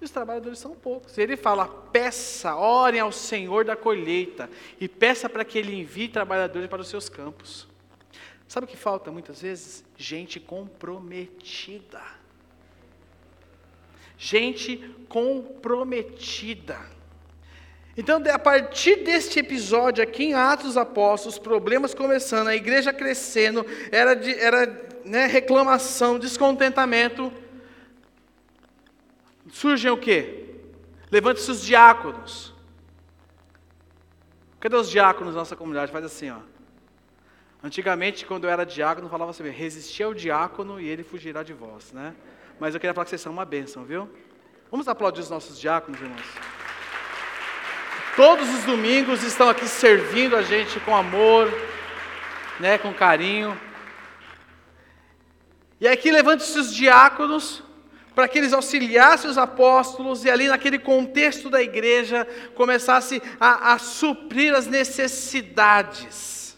e 0.00 0.04
os 0.04 0.10
trabalhadores 0.10 0.58
são 0.58 0.74
poucos. 0.74 1.16
Ele 1.16 1.36
fala: 1.36 1.68
peça, 1.68 2.56
orem 2.56 3.00
ao 3.00 3.12
Senhor 3.12 3.64
da 3.64 3.76
colheita 3.76 4.50
e 4.80 4.88
peça 4.88 5.28
para 5.28 5.44
que 5.44 5.56
Ele 5.56 5.80
envie 5.80 6.08
trabalhadores 6.08 6.68
para 6.68 6.82
os 6.82 6.88
seus 6.88 7.08
campos. 7.08 7.68
Sabe 8.48 8.64
o 8.64 8.68
que 8.68 8.76
falta 8.76 9.12
muitas 9.12 9.40
vezes? 9.40 9.84
Gente 9.96 10.40
comprometida. 10.40 12.02
Gente 14.18 14.76
comprometida. 15.08 16.78
Então, 17.96 18.20
a 18.32 18.38
partir 18.38 19.04
deste 19.04 19.38
episódio 19.38 20.02
aqui 20.02 20.24
em 20.24 20.34
Atos 20.34 20.66
dos 20.66 20.76
Apóstolos, 20.76 21.38
problemas 21.38 21.94
começando, 21.94 22.48
a 22.48 22.56
igreja 22.56 22.92
crescendo, 22.92 23.64
era, 23.92 24.14
de, 24.14 24.34
era 24.34 24.66
né, 25.04 25.26
reclamação, 25.26 26.18
descontentamento 26.18 27.32
surgem 29.54 29.90
o 29.90 29.96
quê? 29.96 30.46
Levante-se 31.12 31.48
os 31.48 31.62
diáconos. 31.64 32.52
Cadê 34.58 34.74
os 34.74 34.90
diáconos 34.90 35.34
da 35.34 35.40
nossa 35.40 35.54
comunidade? 35.54 35.92
Faz 35.92 36.04
assim, 36.04 36.30
ó. 36.30 36.38
Antigamente, 37.62 38.26
quando 38.26 38.44
eu 38.44 38.50
era 38.50 38.66
diácono, 38.66 39.08
falava 39.08 39.30
assim, 39.30 39.48
resistir 39.48 40.02
ao 40.02 40.12
diácono 40.12 40.80
e 40.80 40.88
ele 40.88 41.04
fugirá 41.04 41.42
de 41.44 41.52
vós, 41.52 41.92
né? 41.92 42.14
Mas 42.58 42.74
eu 42.74 42.80
queria 42.80 42.92
falar 42.92 43.04
que 43.04 43.10
vocês 43.10 43.20
são 43.20 43.32
uma 43.32 43.44
bênção, 43.44 43.84
viu? 43.84 44.10
Vamos 44.70 44.88
aplaudir 44.88 45.20
os 45.20 45.30
nossos 45.30 45.58
diáconos, 45.58 46.00
irmãos. 46.00 46.26
Todos 48.16 48.48
os 48.52 48.64
domingos 48.64 49.22
estão 49.22 49.48
aqui 49.48 49.68
servindo 49.68 50.34
a 50.36 50.42
gente 50.42 50.80
com 50.80 50.96
amor, 50.96 51.48
né, 52.58 52.76
com 52.76 52.92
carinho. 52.92 53.56
E 55.80 55.86
aqui 55.86 56.10
levante-se 56.10 56.58
os 56.58 56.74
diáconos 56.74 57.62
para 58.14 58.28
que 58.28 58.38
eles 58.38 58.52
auxiliassem 58.52 59.28
os 59.28 59.36
apóstolos 59.36 60.24
e 60.24 60.30
ali 60.30 60.46
naquele 60.48 60.78
contexto 60.78 61.50
da 61.50 61.60
igreja 61.60 62.26
começasse 62.54 63.20
a, 63.40 63.72
a 63.72 63.78
suprir 63.78 64.54
as 64.54 64.66
necessidades. 64.66 66.56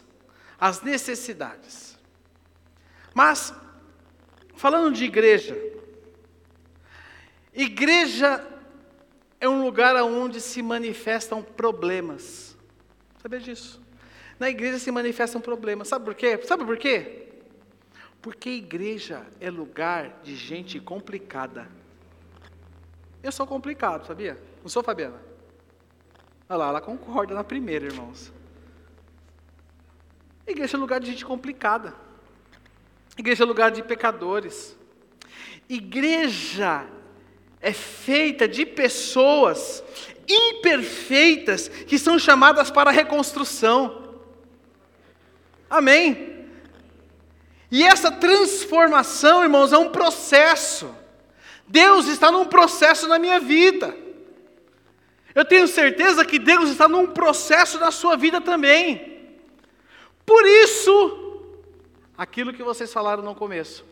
As 0.59 0.81
necessidades. 0.81 1.97
Mas, 3.13 3.53
falando 4.55 4.93
de 4.93 5.05
igreja, 5.05 5.57
igreja 7.53 8.45
é 9.39 9.49
um 9.49 9.63
lugar 9.63 9.95
onde 10.03 10.39
se 10.39 10.61
manifestam 10.61 11.41
problemas. 11.41 12.55
Sabia 13.21 13.39
disso? 13.39 13.81
Na 14.39 14.49
igreja 14.49 14.77
se 14.77 14.91
manifestam 14.91 15.41
problemas. 15.41 15.87
Sabe 15.87 16.05
por 16.05 16.13
quê? 16.13 16.39
Sabe 16.43 16.63
por 16.63 16.77
quê? 16.77 17.26
Porque 18.21 18.49
igreja 18.49 19.25
é 19.39 19.49
lugar 19.49 20.19
de 20.23 20.35
gente 20.35 20.79
complicada. 20.79 21.67
Eu 23.23 23.31
sou 23.31 23.47
complicado, 23.47 24.05
sabia? 24.05 24.37
Não 24.61 24.69
sou, 24.69 24.83
Fabiana? 24.83 25.21
Olha 26.49 26.57
lá, 26.57 26.67
ela 26.69 26.81
concorda 26.81 27.33
na 27.33 27.43
primeira, 27.43 27.85
irmãos. 27.85 28.31
Igreja 30.45 30.77
é 30.77 30.79
lugar 30.79 30.99
de 30.99 31.07
gente 31.07 31.25
complicada. 31.25 31.93
Igreja 33.17 33.43
é 33.43 33.45
lugar 33.47 33.71
de 33.71 33.83
pecadores. 33.83 34.77
Igreja 35.67 36.87
é 37.59 37.73
feita 37.73 38.47
de 38.47 38.65
pessoas 38.65 39.83
imperfeitas 40.27 41.67
que 41.67 41.97
são 41.97 42.17
chamadas 42.17 42.69
para 42.71 42.89
a 42.89 42.93
reconstrução. 42.93 44.21
Amém? 45.69 46.36
E 47.69 47.83
essa 47.83 48.11
transformação, 48.11 49.43
irmãos, 49.43 49.73
é 49.73 49.77
um 49.77 49.89
processo. 49.89 50.93
Deus 51.67 52.07
está 52.07 52.31
num 52.31 52.45
processo 52.45 53.07
na 53.07 53.19
minha 53.19 53.39
vida. 53.39 53.95
Eu 55.35 55.43
tenho 55.43 55.67
certeza 55.67 56.25
que 56.25 56.39
Deus 56.39 56.69
está 56.69 56.87
num 56.87 57.07
processo 57.07 57.77
na 57.77 57.91
sua 57.91 58.15
vida 58.15 58.39
também. 58.39 59.17
Por 60.25 60.45
isso, 60.45 61.43
aquilo 62.17 62.53
que 62.53 62.63
vocês 62.63 62.91
falaram 62.91 63.21
no 63.21 63.35
começo, 63.35 63.85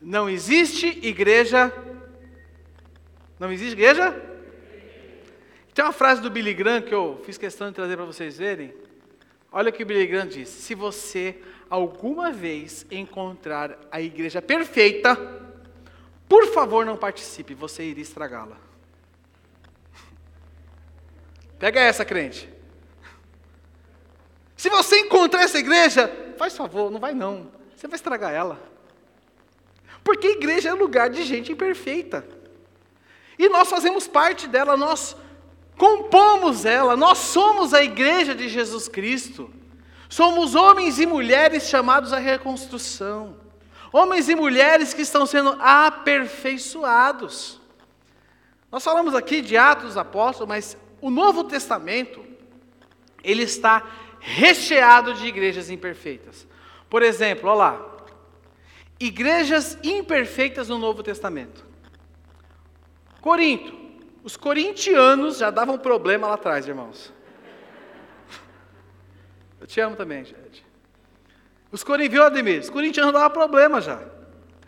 não 0.00 0.28
existe 0.28 0.86
igreja. 1.02 1.72
Não 3.40 3.50
existe 3.50 3.72
igreja? 3.72 4.14
Tem 5.74 5.84
uma 5.84 5.92
frase 5.92 6.20
do 6.20 6.30
Billy 6.30 6.54
Graham 6.54 6.82
que 6.82 6.94
eu 6.94 7.20
fiz 7.24 7.36
questão 7.36 7.68
de 7.68 7.74
trazer 7.74 7.96
para 7.96 8.04
vocês 8.04 8.38
verem. 8.38 8.72
Olha 9.50 9.70
o 9.70 9.72
que 9.72 9.82
o 9.82 9.86
Billy 9.86 10.06
Graham 10.06 10.28
diz: 10.28 10.48
se 10.48 10.74
você 10.74 11.36
alguma 11.74 12.30
vez 12.30 12.86
encontrar 12.88 13.76
a 13.90 14.00
igreja 14.00 14.40
perfeita, 14.40 15.16
por 16.28 16.46
favor 16.52 16.86
não 16.86 16.96
participe, 16.96 17.52
você 17.52 17.82
iria 17.82 18.02
estragá-la. 18.02 18.56
Pega 21.58 21.80
essa, 21.80 22.04
crente. 22.04 22.48
Se 24.56 24.70
você 24.70 25.00
encontrar 25.00 25.42
essa 25.42 25.58
igreja, 25.58 26.08
faz 26.38 26.56
favor, 26.56 26.92
não 26.92 27.00
vai 27.00 27.12
não. 27.12 27.50
Você 27.76 27.88
vai 27.88 27.96
estragar 27.96 28.32
ela. 28.32 28.62
Porque 30.04 30.28
igreja 30.28 30.68
é 30.68 30.74
lugar 30.74 31.10
de 31.10 31.24
gente 31.24 31.50
imperfeita. 31.50 32.24
E 33.36 33.48
nós 33.48 33.68
fazemos 33.68 34.06
parte 34.06 34.46
dela, 34.46 34.76
nós 34.76 35.16
compomos 35.76 36.64
ela, 36.64 36.96
nós 36.96 37.18
somos 37.18 37.74
a 37.74 37.82
igreja 37.82 38.32
de 38.32 38.48
Jesus 38.48 38.86
Cristo. 38.86 39.52
Somos 40.08 40.54
homens 40.54 40.98
e 40.98 41.06
mulheres 41.06 41.68
chamados 41.68 42.12
à 42.12 42.18
reconstrução. 42.18 43.36
Homens 43.92 44.28
e 44.28 44.34
mulheres 44.34 44.92
que 44.92 45.02
estão 45.02 45.24
sendo 45.24 45.56
aperfeiçoados. 45.60 47.60
Nós 48.70 48.82
falamos 48.82 49.14
aqui 49.14 49.40
de 49.40 49.56
Atos 49.56 49.84
dos 49.84 49.96
Apóstolos, 49.96 50.48
mas 50.48 50.76
o 51.00 51.10
Novo 51.10 51.44
Testamento, 51.44 52.24
ele 53.22 53.44
está 53.44 53.84
recheado 54.18 55.14
de 55.14 55.26
igrejas 55.26 55.70
imperfeitas. 55.70 56.46
Por 56.90 57.02
exemplo, 57.02 57.48
olha 57.50 57.58
lá. 57.58 57.94
Igrejas 58.98 59.78
imperfeitas 59.82 60.68
no 60.68 60.78
Novo 60.78 61.02
Testamento. 61.02 61.64
Corinto. 63.20 63.84
Os 64.24 64.36
corintianos 64.36 65.38
já 65.38 65.50
davam 65.50 65.78
problema 65.78 66.26
lá 66.26 66.34
atrás, 66.34 66.66
irmãos. 66.66 67.13
Eu 69.64 69.66
te 69.66 69.80
amo 69.80 69.96
também, 69.96 70.22
gente. 70.22 70.62
Os 71.72 71.82
corintianos, 71.82 72.26
Ademir? 72.26 72.60
Os 72.60 72.68
corintianos 72.68 73.14
davam 73.14 73.30
problema 73.30 73.80
já. 73.80 73.98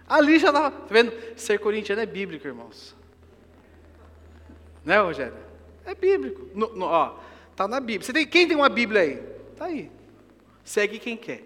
Ali 0.09 0.39
já 0.39 0.51
dava. 0.51 0.71
Tá 0.71 0.87
vendo? 0.89 1.13
Ser 1.37 1.59
corintiano 1.59 2.01
é 2.01 2.07
bíblico, 2.07 2.47
irmãos. 2.47 2.97
Né, 4.83 4.99
Rogério? 4.99 5.37
É 5.85 5.95
bíblico. 5.95 6.49
No, 6.55 6.75
no, 6.75 6.87
ó, 6.87 7.19
tá 7.55 7.69
na 7.69 7.79
Bíblia. 7.79 8.07
Você 8.07 8.13
tem, 8.15 8.27
quem 8.27 8.49
tem 8.49 8.57
uma 8.57 8.71
Bíblia 8.71 9.03
aí? 9.03 9.17
Tá 9.55 9.67
aí. 9.67 9.91
Segue 10.65 10.99
quem 10.99 11.15
quer. 11.15 11.45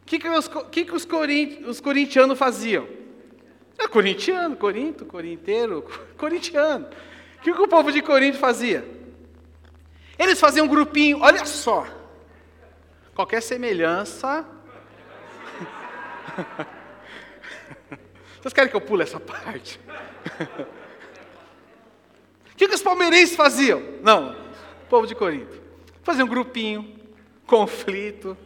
O 0.00 0.06
que, 0.06 0.18
que, 0.18 0.28
os, 0.30 0.48
que, 0.48 0.84
que 0.86 0.94
os, 0.94 1.06
os 1.66 1.80
corintianos 1.82 2.38
faziam? 2.38 2.88
É 3.78 3.86
corintiano, 3.86 4.56
Corinto, 4.56 5.04
corinteiro, 5.04 5.84
corintiano. 6.16 6.86
O 7.36 7.42
que, 7.42 7.52
que 7.52 7.60
o 7.60 7.68
povo 7.68 7.92
de 7.92 8.00
Corinto 8.00 8.38
fazia? 8.38 9.01
Eles 10.22 10.38
faziam 10.38 10.66
um 10.66 10.68
grupinho, 10.68 11.18
olha 11.20 11.44
só. 11.44 11.84
Qualquer 13.12 13.42
semelhança. 13.42 14.46
Vocês 18.40 18.54
querem 18.54 18.70
que 18.70 18.76
eu 18.76 18.80
pule 18.80 19.02
essa 19.02 19.18
parte? 19.18 19.80
O 22.52 22.56
que, 22.56 22.68
que 22.68 22.74
os 22.74 22.82
palmeirenses 22.82 23.34
faziam? 23.34 23.82
Não, 24.00 24.36
o 24.84 24.86
povo 24.88 25.08
de 25.08 25.16
Corinto. 25.16 25.60
Faziam 26.04 26.26
um 26.26 26.30
grupinho, 26.30 26.96
conflito. 27.44 28.36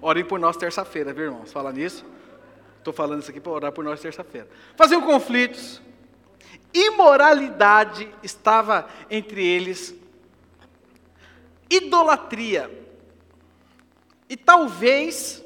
Orem 0.00 0.24
por 0.24 0.40
nós 0.40 0.56
terça-feira, 0.56 1.12
viu, 1.12 1.26
irmãos? 1.26 1.52
Fala 1.52 1.72
nisso. 1.72 2.04
Estou 2.78 2.92
falando 2.92 3.22
isso 3.22 3.30
aqui 3.30 3.40
para 3.40 3.52
orar 3.52 3.70
por 3.70 3.84
nós 3.84 4.00
terça-feira. 4.00 4.48
Faziam 4.74 5.00
conflitos. 5.02 5.80
Imoralidade 6.76 8.06
estava 8.22 8.86
entre 9.08 9.42
eles. 9.42 9.94
Idolatria. 11.70 12.70
E 14.28 14.36
talvez, 14.36 15.42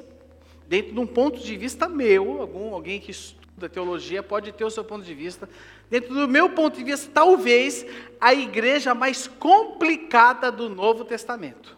dentro 0.67 0.91
de 0.91 0.99
um 0.99 1.07
ponto 1.07 1.39
de 1.39 1.55
vista 1.55 1.87
meu, 1.87 2.41
algum, 2.41 2.73
alguém 2.73 2.99
que 2.99 3.11
estuda 3.11 3.69
teologia 3.69 4.21
pode 4.21 4.51
ter 4.51 4.65
o 4.65 4.69
seu 4.69 4.83
ponto 4.83 5.05
de 5.05 5.13
vista. 5.13 5.47
Dentro 5.89 6.13
do 6.13 6.27
meu 6.27 6.49
ponto 6.49 6.77
de 6.77 6.83
vista, 6.83 7.09
talvez 7.13 7.85
a 8.19 8.33
igreja 8.33 8.93
mais 8.93 9.25
complicada 9.25 10.51
do 10.51 10.67
Novo 10.67 11.05
Testamento. 11.05 11.77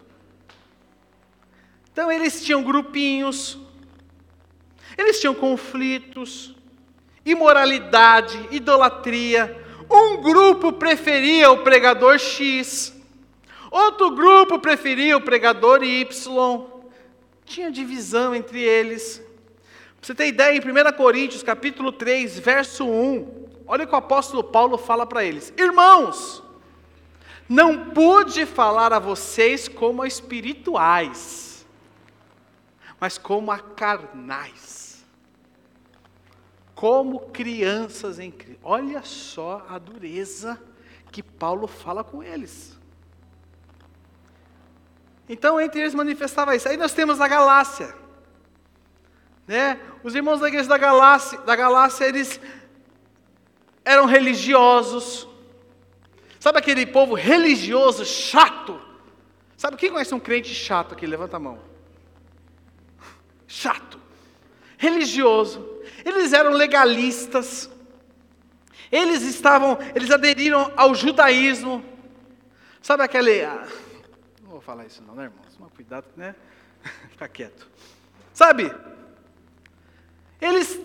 Então 1.92 2.12
eles 2.12 2.44
tinham 2.44 2.64
grupinhos, 2.64 3.60
eles 4.98 5.20
tinham 5.20 5.36
conflitos, 5.36 6.56
imoralidade, 7.26 8.48
idolatria. 8.52 9.62
Um 9.90 10.22
grupo 10.22 10.74
preferia 10.74 11.52
o 11.52 11.64
pregador 11.64 12.18
X, 12.18 12.94
outro 13.70 14.12
grupo 14.12 14.60
preferia 14.60 15.18
o 15.18 15.22
pregador 15.22 15.84
Y. 15.84 16.66
Tinha 17.46 17.72
divisão 17.72 18.34
entre 18.34 18.62
eles. 18.62 19.22
Pra 19.98 20.08
você 20.08 20.16
ter 20.16 20.28
ideia, 20.28 20.58
em 20.58 20.60
1 20.60 20.98
Coríntios, 20.98 21.44
capítulo 21.44 21.92
3, 21.92 22.40
verso 22.40 22.86
1, 22.86 23.48
olha 23.68 23.84
o 23.84 23.88
que 23.88 23.94
o 23.94 23.98
apóstolo 23.98 24.44
Paulo 24.44 24.78
fala 24.78 25.06
para 25.06 25.24
eles: 25.24 25.54
Irmãos, 25.58 26.42
não 27.48 27.90
pude 27.92 28.46
falar 28.46 28.94
a 28.94 29.00
vocês 29.00 29.68
como 29.68 30.02
a 30.02 30.08
espirituais, 30.08 31.66
mas 33.00 33.18
como 33.18 33.52
a 33.52 33.60
carnais 33.60 34.83
como 36.76 37.20
crianças 37.32 38.20
em 38.20 38.32
Cristo. 38.32 38.60
Olha 38.64 39.04
só 39.04 39.66
a 39.70 39.78
dureza 39.78 40.62
que 41.12 41.22
Paulo 41.22 41.68
fala 41.68 42.04
com 42.04 42.24
eles. 42.24 42.78
Então, 45.30 45.60
entre 45.60 45.82
eles 45.82 45.94
manifestava 45.94 46.56
isso. 46.56 46.68
Aí 46.68 46.76
nós 46.76 46.94
temos 46.94 47.22
a 47.22 47.28
Galácia. 47.28 47.96
Né? 49.48 49.80
Os 50.04 50.16
irmãos 50.16 50.40
da 50.40 50.48
igreja 50.48 50.68
da 50.68 50.78
Galácia, 50.78 51.40
da 51.42 51.56
Galácia, 51.56 52.06
eles 52.06 52.40
eram 53.86 54.06
religiosos. 54.06 55.28
Sabe 56.40 56.58
aquele 56.58 56.86
povo 56.86 57.14
religioso, 57.14 58.04
chato? 58.06 58.82
Sabe 59.56 59.78
quem 59.78 59.92
conhece 59.92 60.14
um 60.14 60.20
crente 60.20 60.54
chato 60.54 60.94
aqui? 60.94 61.06
Levanta 61.06 61.38
a 61.38 61.40
mão. 61.40 61.60
Chato. 63.48 64.00
Religioso 64.78 65.73
eles 66.06 66.34
eram 66.34 66.52
legalistas. 66.52 67.70
Eles 68.92 69.24
estavam, 69.24 69.78
eles 69.96 70.12
aderiram 70.12 70.72
ao 70.76 70.94
judaísmo. 70.94 71.84
Sabe 72.82 73.04
aquele. 73.04 73.42
Ah, 73.42 73.68
não 74.44 74.52
vou 74.52 74.62
falar 74.62 74.86
isso 74.86 75.02
não, 75.02 75.16
né, 75.16 75.24
irmãos? 75.24 75.56
Toma 75.58 75.70
cuidado, 75.70 76.06
né? 76.16 76.36
Fica 77.10 77.28
quieto. 77.28 77.68
Sabe? 78.34 78.74
Eles 80.40 80.80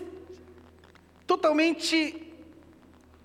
totalmente 1.27 2.33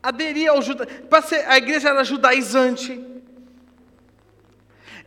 aderiam 0.02 0.56
ao 0.56 0.62
judaísmo. 0.62 1.08
A 1.46 1.56
igreja 1.56 1.90
era 1.90 2.04
judaizante. 2.04 3.02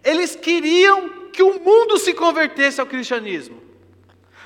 Eles 0.03 0.35
queriam 0.35 1.29
que 1.31 1.43
o 1.43 1.59
mundo 1.59 1.97
se 1.97 2.13
convertesse 2.13 2.79
ao 2.79 2.87
cristianismo. 2.87 3.61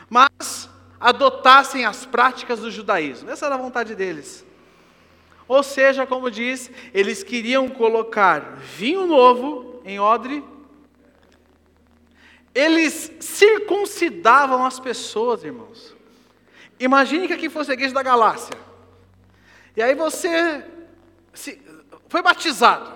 Mas 0.10 0.70
adotassem 1.01 1.83
as 1.83 2.05
práticas 2.05 2.59
do 2.59 2.69
judaísmo. 2.69 3.31
Essa 3.31 3.47
era 3.47 3.55
a 3.55 3.57
vontade 3.57 3.95
deles. 3.95 4.45
Ou 5.47 5.63
seja, 5.63 6.05
como 6.05 6.29
diz, 6.29 6.69
eles 6.93 7.23
queriam 7.23 7.67
colocar 7.67 8.57
vinho 8.57 9.07
novo 9.07 9.81
em 9.83 9.99
odre. 9.99 10.43
Eles 12.53 13.11
circuncidavam 13.19 14.63
as 14.63 14.79
pessoas, 14.79 15.43
irmãos. 15.43 15.95
Imagine 16.79 17.27
que 17.27 17.33
aqui 17.33 17.49
fosse 17.49 17.71
a 17.71 17.73
igreja 17.73 17.93
da 17.93 18.03
Galácia. 18.03 18.55
E 19.75 19.81
aí 19.81 19.95
você 19.95 20.63
se, 21.33 21.61
foi 22.07 22.21
batizado. 22.21 22.91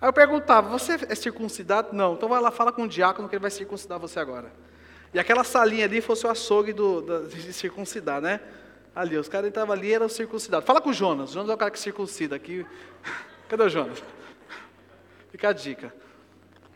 Aí 0.00 0.08
eu 0.08 0.12
perguntava: 0.12 0.68
Você 0.70 0.98
é 1.08 1.14
circuncidado? 1.14 1.90
Não. 1.92 2.14
Então 2.14 2.28
vai 2.28 2.40
lá, 2.40 2.50
fala 2.50 2.72
com 2.72 2.82
o 2.82 2.88
diácono 2.88 3.28
que 3.28 3.34
ele 3.34 3.42
vai 3.42 3.50
circuncidar 3.50 3.98
você 3.98 4.18
agora. 4.18 4.52
E 5.12 5.18
aquela 5.18 5.44
salinha 5.44 5.84
ali 5.84 6.00
fosse 6.00 6.26
o 6.26 6.30
açougue 6.30 6.72
do, 6.72 7.00
do, 7.00 7.28
de 7.28 7.52
circuncidar, 7.52 8.20
né? 8.20 8.40
Ali, 8.94 9.16
os 9.16 9.28
caras 9.28 9.48
estavam 9.48 9.74
ali, 9.74 9.92
eram 9.92 10.08
circuncidados. 10.08 10.66
Fala 10.66 10.80
com 10.80 10.90
o 10.90 10.92
Jonas. 10.92 11.30
O 11.30 11.34
Jonas 11.34 11.50
é 11.50 11.54
o 11.54 11.56
cara 11.56 11.70
que 11.70 11.78
circuncida 11.78 12.36
aqui. 12.36 12.66
Cadê 13.48 13.62
o 13.62 13.68
Jonas? 13.68 14.02
Fica 15.30 15.48
a 15.48 15.52
dica. 15.52 15.92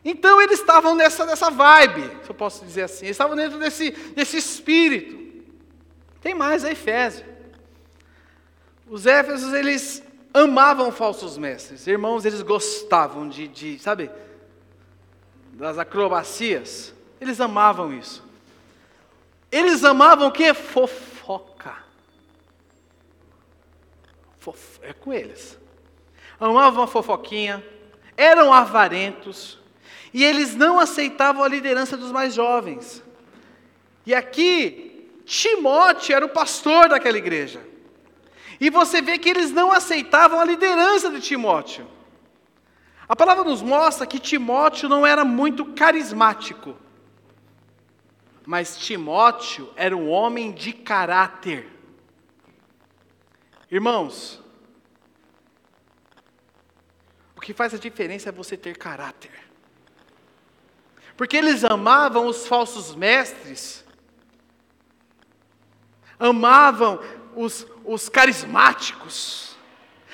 Então 0.05 0.41
eles 0.43 0.61
estavam 0.61 0.95
nessa, 0.95 1.25
nessa 1.25 1.51
vibe, 1.51 2.03
se 2.23 2.31
eu 2.31 2.35
posso 2.35 2.65
dizer 2.65 2.83
assim. 2.83 3.07
Eles 3.07 3.15
estavam 3.15 3.37
dentro 3.37 3.59
desse, 3.59 3.91
desse 3.91 4.37
espírito. 4.37 5.45
Tem 6.21 6.35
mais 6.35 6.65
a 6.65 6.71
Efésio. 6.71 7.25
Os 8.87 9.07
Éfesos, 9.07 9.53
eles 9.53 10.03
amavam 10.33 10.93
falsos 10.93 11.39
mestres. 11.39 11.87
Irmãos, 11.87 12.25
eles 12.25 12.43
gostavam 12.43 13.29
de, 13.29 13.49
de 13.49 13.79
sabe? 13.79 14.11
das 15.55 15.79
acrobacias, 15.79 16.93
eles 17.21 17.41
amavam 17.41 17.93
isso. 17.93 18.24
Eles 19.55 19.85
amavam 19.85 20.27
o 20.27 20.33
que? 20.33 20.53
Fofoca. 20.53 21.77
Fof... 24.37 24.81
É 24.83 24.93
com 24.93 25.13
eles. 25.13 25.57
Amavam 26.41 26.83
a 26.83 26.89
fofoquinha, 26.89 27.65
eram 28.17 28.53
avarentos, 28.53 29.61
e 30.13 30.25
eles 30.25 30.57
não 30.57 30.81
aceitavam 30.81 31.45
a 31.45 31.49
liderança 31.49 31.97
dos 31.97 32.11
mais 32.11 32.35
jovens. 32.35 33.01
E 34.05 34.13
aqui, 34.13 35.09
Timóteo 35.25 36.17
era 36.17 36.27
o 36.27 36.31
pastor 36.31 36.89
daquela 36.89 37.17
igreja. 37.17 37.65
E 38.61 38.69
você 38.71 39.01
vê 39.01 39.19
que 39.19 39.29
eles 39.29 39.53
não 39.53 39.71
aceitavam 39.71 40.41
a 40.41 40.45
liderança 40.45 41.09
de 41.11 41.21
Timóteo. 41.21 41.87
A 43.09 43.15
palavra 43.15 43.45
nos 43.45 43.63
mostra 43.63 44.05
que 44.05 44.19
Timóteo 44.19 44.89
não 44.89 45.07
era 45.07 45.25
muito 45.25 45.65
carismático. 45.65 46.75
Mas 48.47 48.77
Timóteo 48.77 49.73
era 49.75 49.97
um 49.97 50.09
homem 50.09 50.53
de 50.53 50.73
caráter. 50.73 51.67
Irmãos, 53.71 54.43
o 57.37 57.41
que 57.41 57.55
faz 57.55 57.73
a 57.75 57.79
diferença 57.79 58.29
é 58.29 58.33
você 58.33 58.57
ter 58.57 58.77
caráter. 58.77 59.33
Porque 61.17 61.37
eles 61.37 61.65
amavam 61.65 62.27
os 62.27 62.47
falsos 62.47 62.95
mestres, 62.95 63.85
amavam 66.19 67.01
os, 67.35 67.67
os 67.85 68.09
carismáticos, 68.09 69.57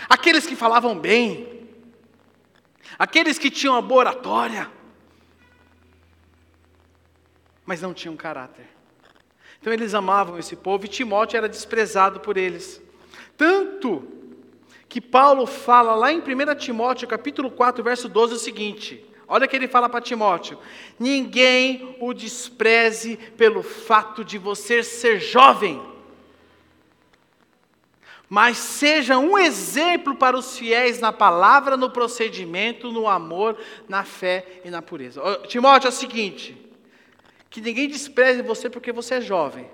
aqueles 0.09 0.47
que 0.47 0.55
falavam 0.55 0.99
bem, 0.99 1.69
aqueles 2.99 3.39
que 3.39 3.51
tinham 3.51 3.75
a 3.75 3.83
boa 3.83 4.01
oratória, 4.01 4.71
mas 7.71 7.81
não 7.81 7.95
tinham 7.95 8.17
caráter. 8.17 8.67
Então 9.61 9.73
eles 9.73 9.95
amavam 9.95 10.37
esse 10.41 10.57
povo 10.57 10.87
e 10.87 10.89
Timóteo 10.89 11.37
era 11.37 11.49
desprezado 11.49 12.19
por 12.19 12.37
eles. 12.37 12.83
Tanto 13.37 14.09
que 14.89 15.01
Paulo 15.01 15.47
fala 15.47 15.95
lá 15.95 16.13
em 16.13 16.19
1 16.19 16.57
Timóteo, 16.57 17.07
capítulo 17.07 17.49
4, 17.49 17.85
verso 17.85 18.09
12, 18.09 18.35
o 18.35 18.39
seguinte: 18.41 19.09
Olha 19.29 19.47
o 19.47 19.49
que 19.49 19.55
ele 19.55 19.69
fala 19.69 19.89
para 19.89 20.01
Timóteo: 20.01 20.59
ninguém 20.99 21.97
o 22.01 22.13
despreze 22.13 23.17
pelo 23.37 23.63
fato 23.63 24.25
de 24.25 24.37
você 24.37 24.83
ser 24.83 25.21
jovem, 25.21 25.81
mas 28.29 28.57
seja 28.57 29.17
um 29.17 29.39
exemplo 29.39 30.17
para 30.17 30.37
os 30.37 30.59
fiéis 30.59 30.99
na 30.99 31.13
palavra, 31.13 31.77
no 31.77 31.89
procedimento, 31.89 32.91
no 32.91 33.07
amor, 33.07 33.57
na 33.89 34.03
fé 34.03 34.61
e 34.65 34.71
na 34.71 34.83
pureza. 34.83 35.23
Timóteo 35.47 35.87
é 35.87 35.91
o 35.91 35.93
seguinte: 35.93 36.70
que 37.51 37.61
ninguém 37.61 37.89
despreze 37.89 38.41
você 38.41 38.71
porque 38.71 38.93
você 38.93 39.17
é 39.17 39.21
jovem, 39.21 39.69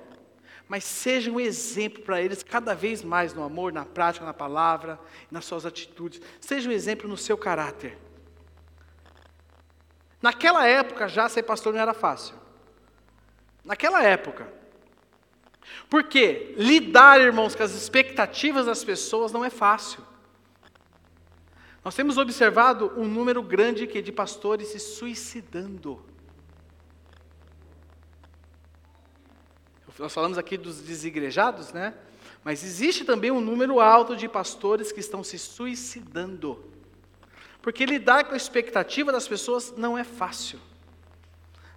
mas 0.67 0.83
seja 0.83 1.31
um 1.31 1.39
exemplo 1.39 2.03
para 2.03 2.21
eles 2.21 2.43
cada 2.43 2.75
vez 2.75 3.05
mais 3.05 3.35
no 3.35 3.45
amor, 3.45 3.73
na 3.73 3.85
prática, 3.85 4.25
na 4.25 4.35
palavra, 4.35 4.99
nas 5.31 5.45
suas 5.45 5.67
atitudes. 5.67 6.21
Seja 6.41 6.69
um 6.69 6.73
exemplo 6.73 7.09
no 7.09 7.17
seu 7.17 7.37
caráter. 7.37 7.97
Naquela 10.21 10.67
época 10.67 11.07
já 11.07 11.29
ser 11.29 11.43
pastor 11.43 11.75
não 11.75 11.81
era 11.81 11.95
fácil. 11.95 12.35
Naquela 13.65 14.03
época. 14.03 14.53
Porque 15.91 16.55
lidar, 16.57 17.21
irmãos, 17.21 17.55
com 17.55 17.63
as 17.63 17.73
expectativas 17.73 18.67
das 18.67 18.83
pessoas 18.83 19.31
não 19.31 19.45
é 19.45 19.51
fácil. 19.51 20.03
Nós 21.85 21.95
temos 21.95 22.17
observado 22.19 22.93
um 22.97 23.07
número 23.07 23.43
grande 23.43 23.87
de 23.87 24.13
pastores 24.13 24.69
se 24.69 24.81
suicidando. 24.81 26.03
Nós 29.99 30.13
falamos 30.13 30.37
aqui 30.37 30.57
dos 30.57 30.81
desigrejados, 30.81 31.73
né? 31.73 31.95
Mas 32.45 32.63
existe 32.63 33.05
também 33.05 33.31
um 33.31 33.41
número 33.41 33.81
alto 33.81 34.15
de 34.15 34.29
pastores 34.29 34.93
que 34.93 35.01
estão 35.01 35.25
se 35.25 35.39
suicidando. 35.39 36.63
Porque 37.63 37.85
lidar 37.85 38.25
com 38.25 38.35
a 38.35 38.37
expectativa 38.37 39.11
das 39.11 39.27
pessoas 39.27 39.75
não 39.77 39.97
é 39.99 40.05
fácil. 40.05 40.61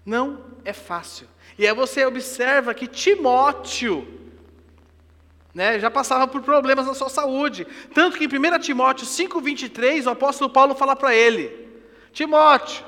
Não 0.05 0.43
é 0.63 0.73
fácil. 0.73 1.27
E 1.57 1.65
aí 1.65 1.73
você 1.73 2.05
observa 2.05 2.73
que 2.73 2.87
Timóteo 2.87 4.07
né, 5.53 5.79
já 5.79 5.89
passava 5.89 6.27
por 6.27 6.41
problemas 6.41 6.85
na 6.85 6.93
sua 6.93 7.09
saúde. 7.09 7.65
Tanto 7.93 8.17
que 8.17 8.25
em 8.25 8.27
1 8.27 8.59
Timóteo 8.59 9.07
5,23, 9.07 10.05
o 10.05 10.09
apóstolo 10.11 10.49
Paulo 10.49 10.75
fala 10.75 10.95
para 10.95 11.15
ele: 11.15 11.67
Timóteo, 12.13 12.85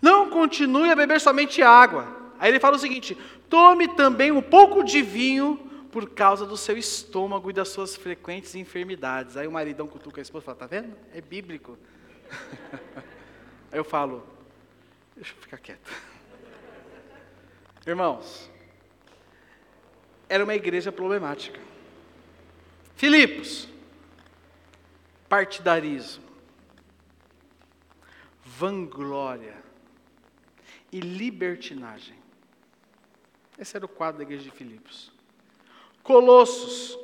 não 0.00 0.30
continue 0.30 0.90
a 0.90 0.96
beber 0.96 1.20
somente 1.20 1.62
água. 1.62 2.16
Aí 2.38 2.50
ele 2.50 2.60
fala 2.60 2.76
o 2.76 2.78
seguinte: 2.78 3.16
tome 3.48 3.88
também 3.88 4.30
um 4.30 4.42
pouco 4.42 4.82
de 4.82 5.02
vinho 5.02 5.56
por 5.90 6.10
causa 6.10 6.44
do 6.44 6.56
seu 6.56 6.76
estômago 6.76 7.48
e 7.50 7.52
das 7.52 7.68
suas 7.68 7.96
frequentes 7.96 8.54
enfermidades. 8.54 9.36
Aí 9.36 9.46
o 9.46 9.52
maridão 9.52 9.86
cutuca 9.88 10.20
a 10.20 10.22
esposa 10.22 10.42
e 10.42 10.46
fala: 10.46 10.56
está 10.56 10.66
vendo? 10.66 10.94
É 11.14 11.20
bíblico. 11.20 11.78
Aí 13.72 13.78
eu 13.78 13.84
falo, 13.84 14.26
deixa 15.14 15.32
eu 15.32 15.40
ficar 15.40 15.58
quieto. 15.58 15.90
Irmãos, 17.86 18.50
era 20.28 20.42
uma 20.42 20.54
igreja 20.54 20.90
problemática. 20.90 21.60
Filipos, 22.94 23.68
partidarismo, 25.28 26.24
vanglória 28.44 29.56
e 30.90 31.00
libertinagem. 31.00 32.25
Esse 33.58 33.76
era 33.76 33.84
o 33.84 33.88
quadro 33.88 34.18
da 34.18 34.24
igreja 34.24 34.44
de 34.44 34.50
Filipos. 34.50 35.12
Colossos, 36.02 36.98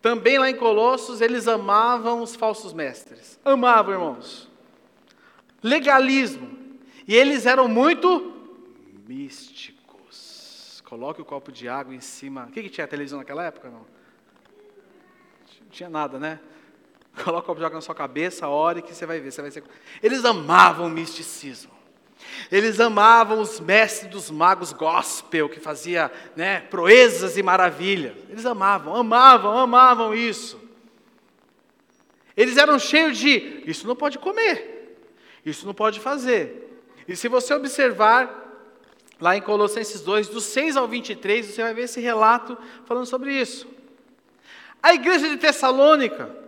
também 0.00 0.38
lá 0.38 0.50
em 0.50 0.56
Colossos, 0.56 1.20
eles 1.20 1.48
amavam 1.48 2.22
os 2.22 2.36
falsos 2.36 2.72
mestres. 2.72 3.40
Amavam, 3.44 3.94
irmãos. 3.94 4.50
Legalismo. 5.62 6.78
E 7.08 7.14
eles 7.14 7.46
eram 7.46 7.66
muito 7.68 8.32
místicos. 9.08 10.82
Coloque 10.86 11.20
o 11.20 11.24
copo 11.24 11.50
de 11.50 11.68
água 11.68 11.94
em 11.94 12.00
cima. 12.00 12.44
O 12.44 12.52
que, 12.52 12.62
que 12.62 12.68
tinha 12.68 12.86
televisão 12.86 13.18
naquela 13.18 13.44
época? 13.44 13.70
Não? 13.70 13.78
não 13.78 15.68
tinha 15.70 15.88
nada, 15.88 16.18
né? 16.18 16.38
Coloque 17.24 17.44
o 17.44 17.46
copo 17.46 17.60
de 17.60 17.64
água 17.64 17.76
na 17.76 17.80
sua 17.80 17.94
cabeça, 17.94 18.48
ore 18.48 18.82
que 18.82 18.94
você 18.94 19.06
vai 19.06 19.20
ver. 19.20 19.32
Você 19.32 19.42
vai 19.42 19.50
ser... 19.50 19.64
Eles 20.02 20.24
amavam 20.24 20.86
o 20.86 20.90
misticismo. 20.90 21.73
Eles 22.50 22.80
amavam 22.80 23.40
os 23.40 23.60
mestres 23.60 24.10
dos 24.10 24.30
magos 24.30 24.72
gospel, 24.72 25.48
que 25.48 25.60
fazia 25.60 26.10
né, 26.36 26.60
proezas 26.60 27.36
e 27.36 27.42
maravilhas. 27.42 28.14
Eles 28.28 28.46
amavam, 28.46 28.94
amavam, 28.94 29.56
amavam 29.56 30.14
isso. 30.14 30.60
Eles 32.36 32.56
eram 32.56 32.78
cheios 32.78 33.16
de: 33.16 33.62
isso 33.66 33.86
não 33.86 33.96
pode 33.96 34.18
comer, 34.18 34.98
isso 35.44 35.66
não 35.66 35.74
pode 35.74 36.00
fazer. 36.00 36.82
E 37.06 37.14
se 37.14 37.28
você 37.28 37.54
observar, 37.54 38.42
lá 39.20 39.36
em 39.36 39.42
Colossenses 39.42 40.00
2, 40.00 40.28
dos 40.28 40.44
6 40.44 40.76
ao 40.76 40.88
23, 40.88 41.46
você 41.46 41.62
vai 41.62 41.74
ver 41.74 41.82
esse 41.82 42.00
relato 42.00 42.56
falando 42.86 43.06
sobre 43.06 43.32
isso. 43.32 43.66
A 44.82 44.94
igreja 44.94 45.28
de 45.28 45.36
Tessalônica, 45.36 46.43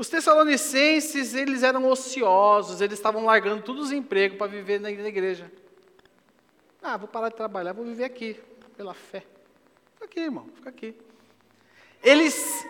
os 0.00 0.08
tessalonicenses, 0.08 1.34
eles 1.34 1.62
eram 1.62 1.84
ociosos, 1.84 2.80
eles 2.80 2.98
estavam 2.98 3.22
largando 3.26 3.62
todos 3.62 3.88
os 3.88 3.92
empregos 3.92 4.38
para 4.38 4.46
viver 4.46 4.80
na 4.80 4.90
igreja. 4.90 5.52
Ah, 6.82 6.96
vou 6.96 7.06
parar 7.06 7.28
de 7.28 7.36
trabalhar, 7.36 7.74
vou 7.74 7.84
viver 7.84 8.04
aqui, 8.04 8.40
pela 8.78 8.94
fé. 8.94 9.22
Fica 9.92 10.06
aqui, 10.06 10.20
irmão, 10.20 10.48
fica 10.54 10.70
aqui. 10.70 10.94
Eles 12.02 12.66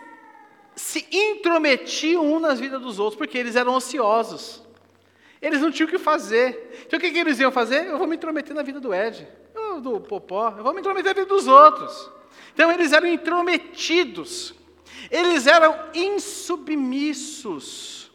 se 0.74 1.06
intrometiam 1.08 2.26
um 2.26 2.40
nas 2.40 2.58
vidas 2.58 2.82
dos 2.82 2.98
outros, 2.98 3.16
porque 3.16 3.38
eles 3.38 3.54
eram 3.54 3.76
ociosos. 3.76 4.64
Eles 5.40 5.60
não 5.60 5.70
tinham 5.70 5.86
o 5.86 5.90
que 5.90 6.00
fazer. 6.00 6.82
Então 6.84 6.98
o 6.98 7.00
que, 7.00 7.12
que 7.12 7.18
eles 7.18 7.38
iam 7.38 7.52
fazer? 7.52 7.86
Eu 7.86 7.96
vou 7.96 8.08
me 8.08 8.16
intrometer 8.16 8.56
na 8.56 8.62
vida 8.62 8.80
do 8.80 8.92
Ed, 8.92 9.28
do 9.80 10.00
Popó, 10.00 10.52
eu 10.58 10.64
vou 10.64 10.74
me 10.74 10.80
intrometer 10.80 11.14
na 11.14 11.20
vida 11.20 11.32
dos 11.32 11.46
outros. 11.46 12.10
Então 12.52 12.72
eles 12.72 12.92
eram 12.92 13.06
intrometidos. 13.06 14.58
Eles 15.10 15.46
eram 15.46 15.90
insubmissos. 15.94 18.10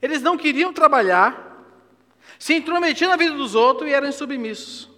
Eles 0.00 0.22
não 0.22 0.36
queriam 0.36 0.72
trabalhar, 0.72 1.64
se 2.38 2.54
intrometiam 2.54 3.10
na 3.10 3.16
vida 3.16 3.34
dos 3.34 3.54
outros 3.54 3.88
e 3.88 3.92
eram 3.92 4.08
insubmissos. 4.08 4.88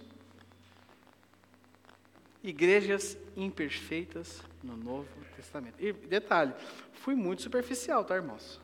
Igrejas 2.43 3.17
imperfeitas 3.35 4.41
no 4.63 4.77
Novo 4.77 5.07
Testamento. 5.35 5.75
E 5.79 5.93
detalhe, 5.93 6.53
fui 6.93 7.15
muito 7.15 7.41
superficial, 7.41 8.03
tá, 8.03 8.15
irmãos? 8.15 8.61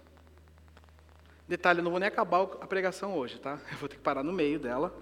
Detalhe, 1.48 1.80
eu 1.80 1.84
não 1.84 1.92
vou 1.92 2.00
nem 2.00 2.08
acabar 2.08 2.42
a 2.42 2.68
pregação 2.68 3.18
hoje, 3.18 3.40
tá? 3.40 3.60
Eu 3.72 3.78
vou 3.78 3.88
ter 3.88 3.96
que 3.96 4.02
parar 4.02 4.24
no 4.24 4.34
meio 4.34 4.60
dela, 4.60 4.94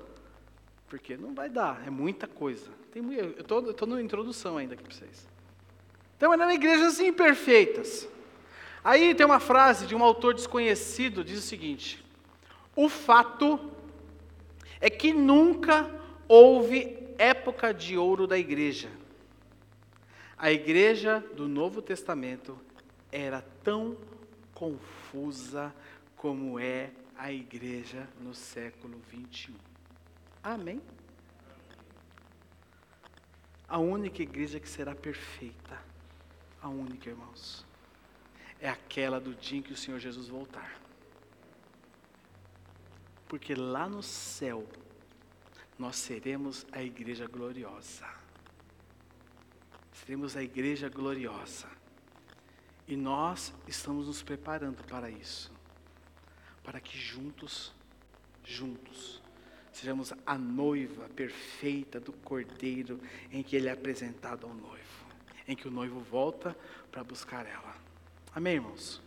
porque 0.88 1.15
não 1.15 1.34
vai 1.34 1.49
dar, 1.49 1.88
é 1.88 1.89
muita 1.89 2.27
coisa. 2.27 2.69
Tem, 2.91 3.01
eu 3.13 3.39
estou 3.39 3.88
na 3.88 4.01
introdução 4.01 4.58
ainda 4.58 4.73
aqui 4.73 4.84
para 4.84 4.93
vocês. 4.93 5.27
Então 6.24 6.32
eram 6.32 6.50
igrejas 6.50 7.02
imperfeitas. 7.02 8.08
Aí 8.82 9.14
tem 9.14 9.26
uma 9.26 9.42
frase 9.42 9.86
de 9.86 9.94
um 9.94 10.02
autor 10.02 10.34
desconhecido, 10.34 11.22
diz 11.22 11.38
o 11.40 11.42
seguinte: 11.42 12.02
O 12.78 12.88
fato 12.88 13.60
é 14.80 14.90
que 14.90 15.12
nunca 15.12 15.94
houve 16.26 16.98
época 17.18 17.74
de 17.74 17.98
ouro 17.98 18.26
da 18.26 18.38
igreja. 18.38 18.90
A 20.38 20.50
igreja 20.50 21.20
do 21.36 21.46
Novo 21.46 21.82
Testamento 21.82 22.58
era 23.12 23.44
tão 23.62 23.98
confusa 24.54 25.76
como 26.16 26.58
é 26.58 26.92
a 27.18 27.34
igreja 27.34 28.08
no 28.22 28.34
século 28.34 28.98
21. 29.10 29.54
Amém? 30.42 30.82
A 33.68 33.78
única 33.78 34.24
igreja 34.24 34.58
que 34.58 34.70
será 34.70 34.96
perfeita, 34.96 35.92
a 36.63 36.69
única, 36.69 37.10
irmãos, 37.10 37.65
é 38.60 38.69
aquela 38.69 39.19
do 39.19 39.36
dia 39.36 39.60
em 39.60 39.62
que 39.62 39.73
o 39.73 39.78
Senhor 39.78 39.99
Jesus 39.99 40.30
voltar. 40.30 40.80
Porque 43.28 43.54
lá 43.54 43.89
no 43.89 44.02
céu, 44.02 44.67
nós 45.78 45.97
seremos 45.97 46.65
a 46.71 46.82
igreja 46.82 47.28
gloriosa. 47.28 48.08
Seremos 49.91 50.38
a 50.38 50.43
igreja 50.43 50.88
gloriosa. 50.88 51.67
E 52.88 52.95
nós 52.95 53.54
estamos 53.67 54.08
nos 54.08 54.23
preparando 54.23 54.84
para 54.86 55.10
isso. 55.10 55.52
Para 56.63 56.80
que 56.80 56.97
juntos, 56.97 57.73
juntos, 58.45 59.21
sejamos 59.73 60.13
a 60.26 60.38
noiva 60.38 61.10
perfeita 61.10 61.99
do 61.99 62.13
Cordeiro 62.13 63.02
em 63.32 63.43
que 63.43 63.56
ele 63.56 63.67
é 63.67 63.71
apresentado 63.71 64.45
ao 64.45 64.54
noivo, 64.54 65.03
em 65.47 65.56
que 65.56 65.67
o 65.67 65.71
noivo 65.71 65.99
volta 65.99 66.56
para 66.91 67.03
buscar 67.03 67.45
ela. 67.45 67.75
Amém, 68.36 68.56
irmãos? 68.56 69.01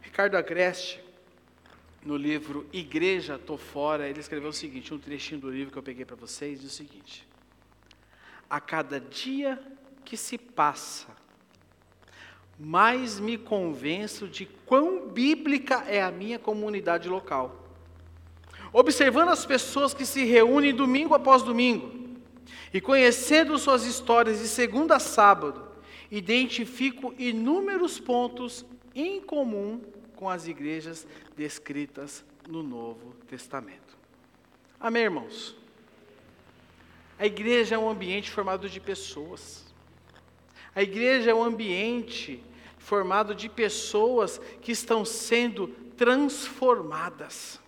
Ricardo 0.00 0.36
Agreste, 0.36 1.02
no 2.04 2.16
livro 2.16 2.66
Igreja 2.72 3.38
Tô 3.38 3.56
Fora, 3.56 4.08
ele 4.08 4.20
escreveu 4.20 4.50
o 4.50 4.52
seguinte, 4.52 4.94
um 4.94 4.98
trechinho 4.98 5.40
do 5.40 5.50
livro 5.50 5.72
que 5.72 5.78
eu 5.78 5.82
peguei 5.82 6.04
para 6.04 6.16
vocês, 6.16 6.60
diz 6.60 6.72
o 6.72 6.74
seguinte: 6.74 7.26
A 8.48 8.60
cada 8.60 9.00
dia 9.00 9.60
que 10.04 10.16
se 10.16 10.38
passa, 10.38 11.08
mais 12.58 13.18
me 13.18 13.36
convenço 13.36 14.28
de 14.28 14.46
quão 14.64 15.08
bíblica 15.08 15.84
é 15.88 16.02
a 16.02 16.10
minha 16.10 16.38
comunidade 16.38 17.08
local. 17.08 17.64
Observando 18.72 19.30
as 19.30 19.44
pessoas 19.44 19.92
que 19.92 20.06
se 20.06 20.24
reúnem 20.24 20.74
domingo 20.74 21.14
após 21.14 21.42
domingo 21.42 22.05
e 22.72 22.80
conhecendo 22.80 23.58
suas 23.58 23.84
histórias 23.84 24.38
de 24.38 24.48
segunda 24.48 24.96
a 24.96 25.00
sábado, 25.00 25.66
identifico 26.10 27.14
inúmeros 27.18 27.98
pontos 27.98 28.64
em 28.94 29.20
comum 29.20 29.80
com 30.14 30.28
as 30.28 30.46
igrejas 30.46 31.06
descritas 31.36 32.24
no 32.48 32.62
Novo 32.62 33.14
Testamento. 33.28 33.96
Amém, 34.80 35.04
irmãos? 35.04 35.56
A 37.18 37.26
igreja 37.26 37.74
é 37.74 37.78
um 37.78 37.88
ambiente 37.88 38.30
formado 38.30 38.68
de 38.68 38.80
pessoas. 38.80 39.64
A 40.74 40.82
igreja 40.82 41.30
é 41.30 41.34
um 41.34 41.42
ambiente 41.42 42.42
formado 42.78 43.34
de 43.34 43.48
pessoas 43.48 44.40
que 44.60 44.70
estão 44.70 45.04
sendo 45.04 45.68
transformadas. 45.96 47.58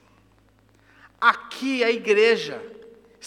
Aqui 1.21 1.83
a 1.83 1.91
igreja, 1.91 2.63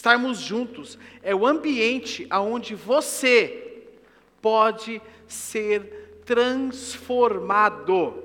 estarmos 0.01 0.39
juntos, 0.39 0.97
é 1.21 1.35
o 1.35 1.45
ambiente 1.45 2.25
aonde 2.27 2.73
você 2.73 3.83
pode 4.41 4.99
ser 5.27 6.23
transformado. 6.25 8.23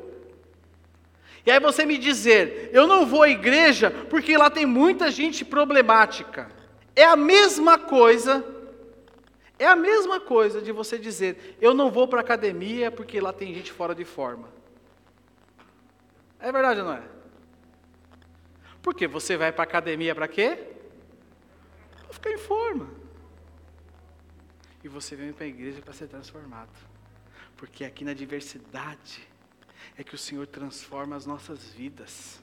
E 1.44 1.50
aí 1.50 1.60
você 1.60 1.84
me 1.84 1.98
dizer, 1.98 2.70
eu 2.72 2.86
não 2.86 3.04
vou 3.04 3.22
à 3.22 3.28
igreja 3.28 3.90
porque 4.08 4.38
lá 4.38 4.48
tem 4.48 4.64
muita 4.64 5.10
gente 5.10 5.44
problemática. 5.44 6.50
É 6.96 7.04
a 7.04 7.14
mesma 7.14 7.78
coisa, 7.78 8.42
é 9.58 9.66
a 9.66 9.76
mesma 9.76 10.18
coisa 10.18 10.62
de 10.62 10.72
você 10.72 10.98
dizer, 10.98 11.58
eu 11.60 11.74
não 11.74 11.90
vou 11.90 12.08
para 12.08 12.20
a 12.20 12.22
academia 12.22 12.90
porque 12.90 13.20
lá 13.20 13.34
tem 13.34 13.54
gente 13.54 13.70
fora 13.70 13.94
de 13.94 14.04
forma. 14.06 14.48
É 16.40 16.50
verdade 16.50 16.80
ou 16.80 16.86
não 16.86 16.94
é? 16.94 17.02
Porque 18.80 19.06
você 19.06 19.36
vai 19.36 19.52
para 19.52 19.62
a 19.62 19.68
academia 19.68 20.14
para 20.14 20.26
quê? 20.26 20.75
Para 22.06 22.14
ficar 22.14 22.30
em 22.30 22.38
forma. 22.38 22.90
E 24.82 24.88
você 24.88 25.14
vem 25.16 25.32
para 25.32 25.44
a 25.44 25.48
igreja 25.48 25.82
para 25.82 25.92
ser 25.92 26.08
transformado. 26.08 26.70
Porque 27.56 27.84
aqui 27.84 28.04
na 28.04 28.14
diversidade, 28.14 29.26
é 29.96 30.04
que 30.04 30.14
o 30.14 30.18
Senhor 30.18 30.46
transforma 30.46 31.16
as 31.16 31.26
nossas 31.26 31.68
vidas. 31.68 32.40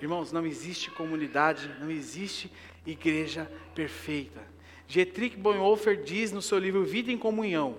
Irmãos, 0.00 0.32
não 0.32 0.44
existe 0.44 0.90
comunidade, 0.90 1.70
não 1.80 1.90
existe 1.90 2.50
igreja 2.86 3.50
perfeita. 3.74 4.40
Dietrich 4.86 5.36
Bonhoeffer 5.36 6.02
diz 6.02 6.30
no 6.32 6.42
seu 6.42 6.58
livro 6.58 6.84
Vida 6.84 7.10
em 7.10 7.18
Comunhão: 7.18 7.76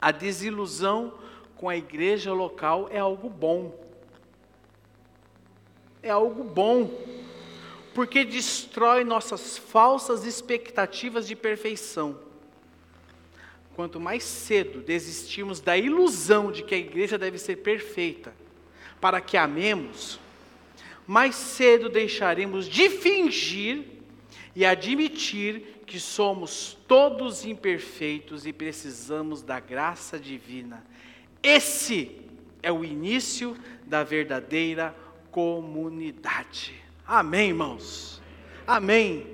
a 0.00 0.10
desilusão 0.10 1.18
com 1.56 1.68
a 1.68 1.76
igreja 1.76 2.32
local 2.32 2.88
é 2.90 2.98
algo 2.98 3.28
bom. 3.28 3.86
É 6.02 6.10
algo 6.10 6.44
bom, 6.44 6.90
porque 7.98 8.24
destrói 8.24 9.02
nossas 9.02 9.58
falsas 9.58 10.24
expectativas 10.24 11.26
de 11.26 11.34
perfeição 11.34 12.16
quanto 13.74 13.98
mais 13.98 14.22
cedo 14.22 14.82
desistirmos 14.82 15.58
da 15.58 15.76
ilusão 15.76 16.52
de 16.52 16.62
que 16.62 16.76
a 16.76 16.78
igreja 16.78 17.18
deve 17.18 17.38
ser 17.38 17.56
perfeita, 17.56 18.32
para 19.00 19.20
que 19.20 19.36
amemos, 19.36 20.20
mais 21.08 21.34
cedo 21.34 21.88
deixaremos 21.88 22.68
de 22.68 22.88
fingir 22.88 23.84
e 24.54 24.64
admitir 24.64 25.82
que 25.84 25.98
somos 25.98 26.78
todos 26.86 27.44
imperfeitos 27.44 28.46
e 28.46 28.52
precisamos 28.52 29.42
da 29.42 29.58
graça 29.58 30.20
divina. 30.20 30.86
Esse 31.42 32.12
é 32.62 32.70
o 32.70 32.84
início 32.84 33.56
da 33.84 34.04
verdadeira 34.04 34.94
comunidade. 35.32 36.86
Amém, 37.08 37.48
irmãos? 37.48 38.20
Amém. 38.66 39.26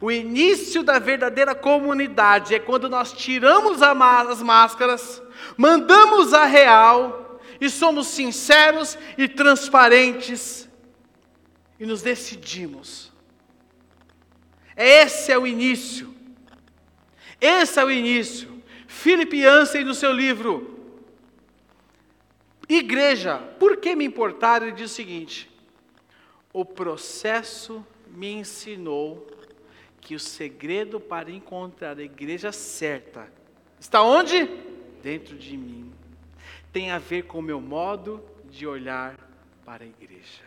O 0.00 0.12
início 0.12 0.84
da 0.84 1.00
verdadeira 1.00 1.56
comunidade 1.56 2.54
é 2.54 2.60
quando 2.60 2.88
nós 2.88 3.12
tiramos 3.12 3.82
as 3.82 4.40
máscaras, 4.40 5.20
mandamos 5.56 6.32
a 6.32 6.44
real 6.44 7.40
e 7.60 7.68
somos 7.68 8.06
sinceros 8.06 8.96
e 9.18 9.26
transparentes 9.26 10.70
e 11.80 11.84
nos 11.84 12.00
decidimos. 12.00 13.12
Esse 14.76 15.32
é 15.32 15.38
o 15.38 15.46
início. 15.46 16.14
Esse 17.40 17.80
é 17.80 17.84
o 17.84 17.90
início. 17.90 18.62
Philip 18.86 19.36
Yancey, 19.36 19.82
no 19.82 19.94
seu 19.94 20.12
livro 20.12 20.78
Igreja, 22.68 23.38
por 23.58 23.78
que 23.78 23.96
me 23.96 24.04
importar? 24.04 24.62
Ele 24.62 24.70
diz 24.70 24.92
o 24.92 24.94
seguinte: 24.94 25.49
o 26.52 26.64
processo 26.64 27.84
me 28.08 28.32
ensinou 28.32 29.26
que 30.00 30.14
o 30.14 30.20
segredo 30.20 30.98
para 30.98 31.30
encontrar 31.30 31.98
a 31.98 32.02
igreja 32.02 32.50
certa 32.52 33.30
está 33.78 34.02
onde? 34.02 34.46
Dentro 35.02 35.36
de 35.38 35.56
mim. 35.56 35.92
Tem 36.72 36.90
a 36.90 36.98
ver 36.98 37.24
com 37.24 37.38
o 37.38 37.42
meu 37.42 37.60
modo 37.60 38.24
de 38.48 38.66
olhar 38.66 39.18
para 39.64 39.84
a 39.84 39.86
igreja. 39.86 40.44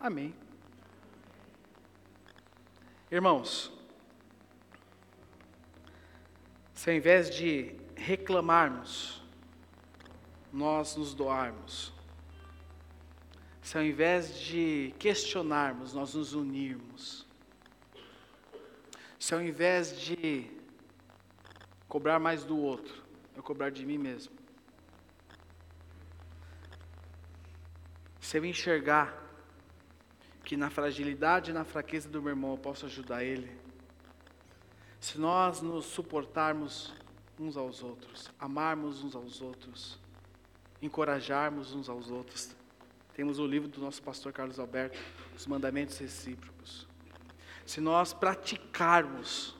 Amém. 0.00 0.34
Irmãos, 3.10 3.72
se 6.72 6.90
ao 6.90 6.96
invés 6.96 7.34
de 7.34 7.74
reclamarmos, 7.96 9.22
nós 10.52 10.96
nos 10.96 11.14
doarmos, 11.14 11.92
se 13.68 13.76
ao 13.76 13.84
invés 13.84 14.34
de 14.40 14.94
questionarmos, 14.98 15.92
nós 15.92 16.14
nos 16.14 16.32
unirmos, 16.32 17.26
se 19.20 19.34
ao 19.34 19.42
invés 19.42 20.00
de 20.00 20.50
cobrar 21.86 22.18
mais 22.18 22.44
do 22.44 22.56
outro, 22.56 23.04
eu 23.36 23.42
cobrar 23.42 23.68
de 23.68 23.84
mim 23.84 23.98
mesmo, 23.98 24.32
se 28.18 28.38
eu 28.38 28.44
enxergar 28.46 29.14
que 30.44 30.56
na 30.56 30.70
fragilidade 30.70 31.50
e 31.50 31.52
na 31.52 31.62
fraqueza 31.62 32.08
do 32.08 32.22
meu 32.22 32.30
irmão 32.30 32.52
eu 32.52 32.58
posso 32.58 32.86
ajudar 32.86 33.22
ele, 33.22 33.54
se 34.98 35.18
nós 35.20 35.60
nos 35.60 35.84
suportarmos 35.84 36.94
uns 37.38 37.54
aos 37.54 37.82
outros, 37.82 38.30
amarmos 38.40 39.04
uns 39.04 39.14
aos 39.14 39.42
outros, 39.42 39.98
encorajarmos 40.80 41.74
uns 41.74 41.90
aos 41.90 42.10
outros, 42.10 42.56
temos 43.18 43.40
o 43.40 43.46
livro 43.48 43.66
do 43.66 43.80
nosso 43.80 44.00
pastor 44.00 44.32
Carlos 44.32 44.60
Alberto, 44.60 44.96
Os 45.36 45.44
Mandamentos 45.44 45.98
Recíprocos. 45.98 46.86
Se 47.66 47.80
nós 47.80 48.12
praticarmos 48.12 49.56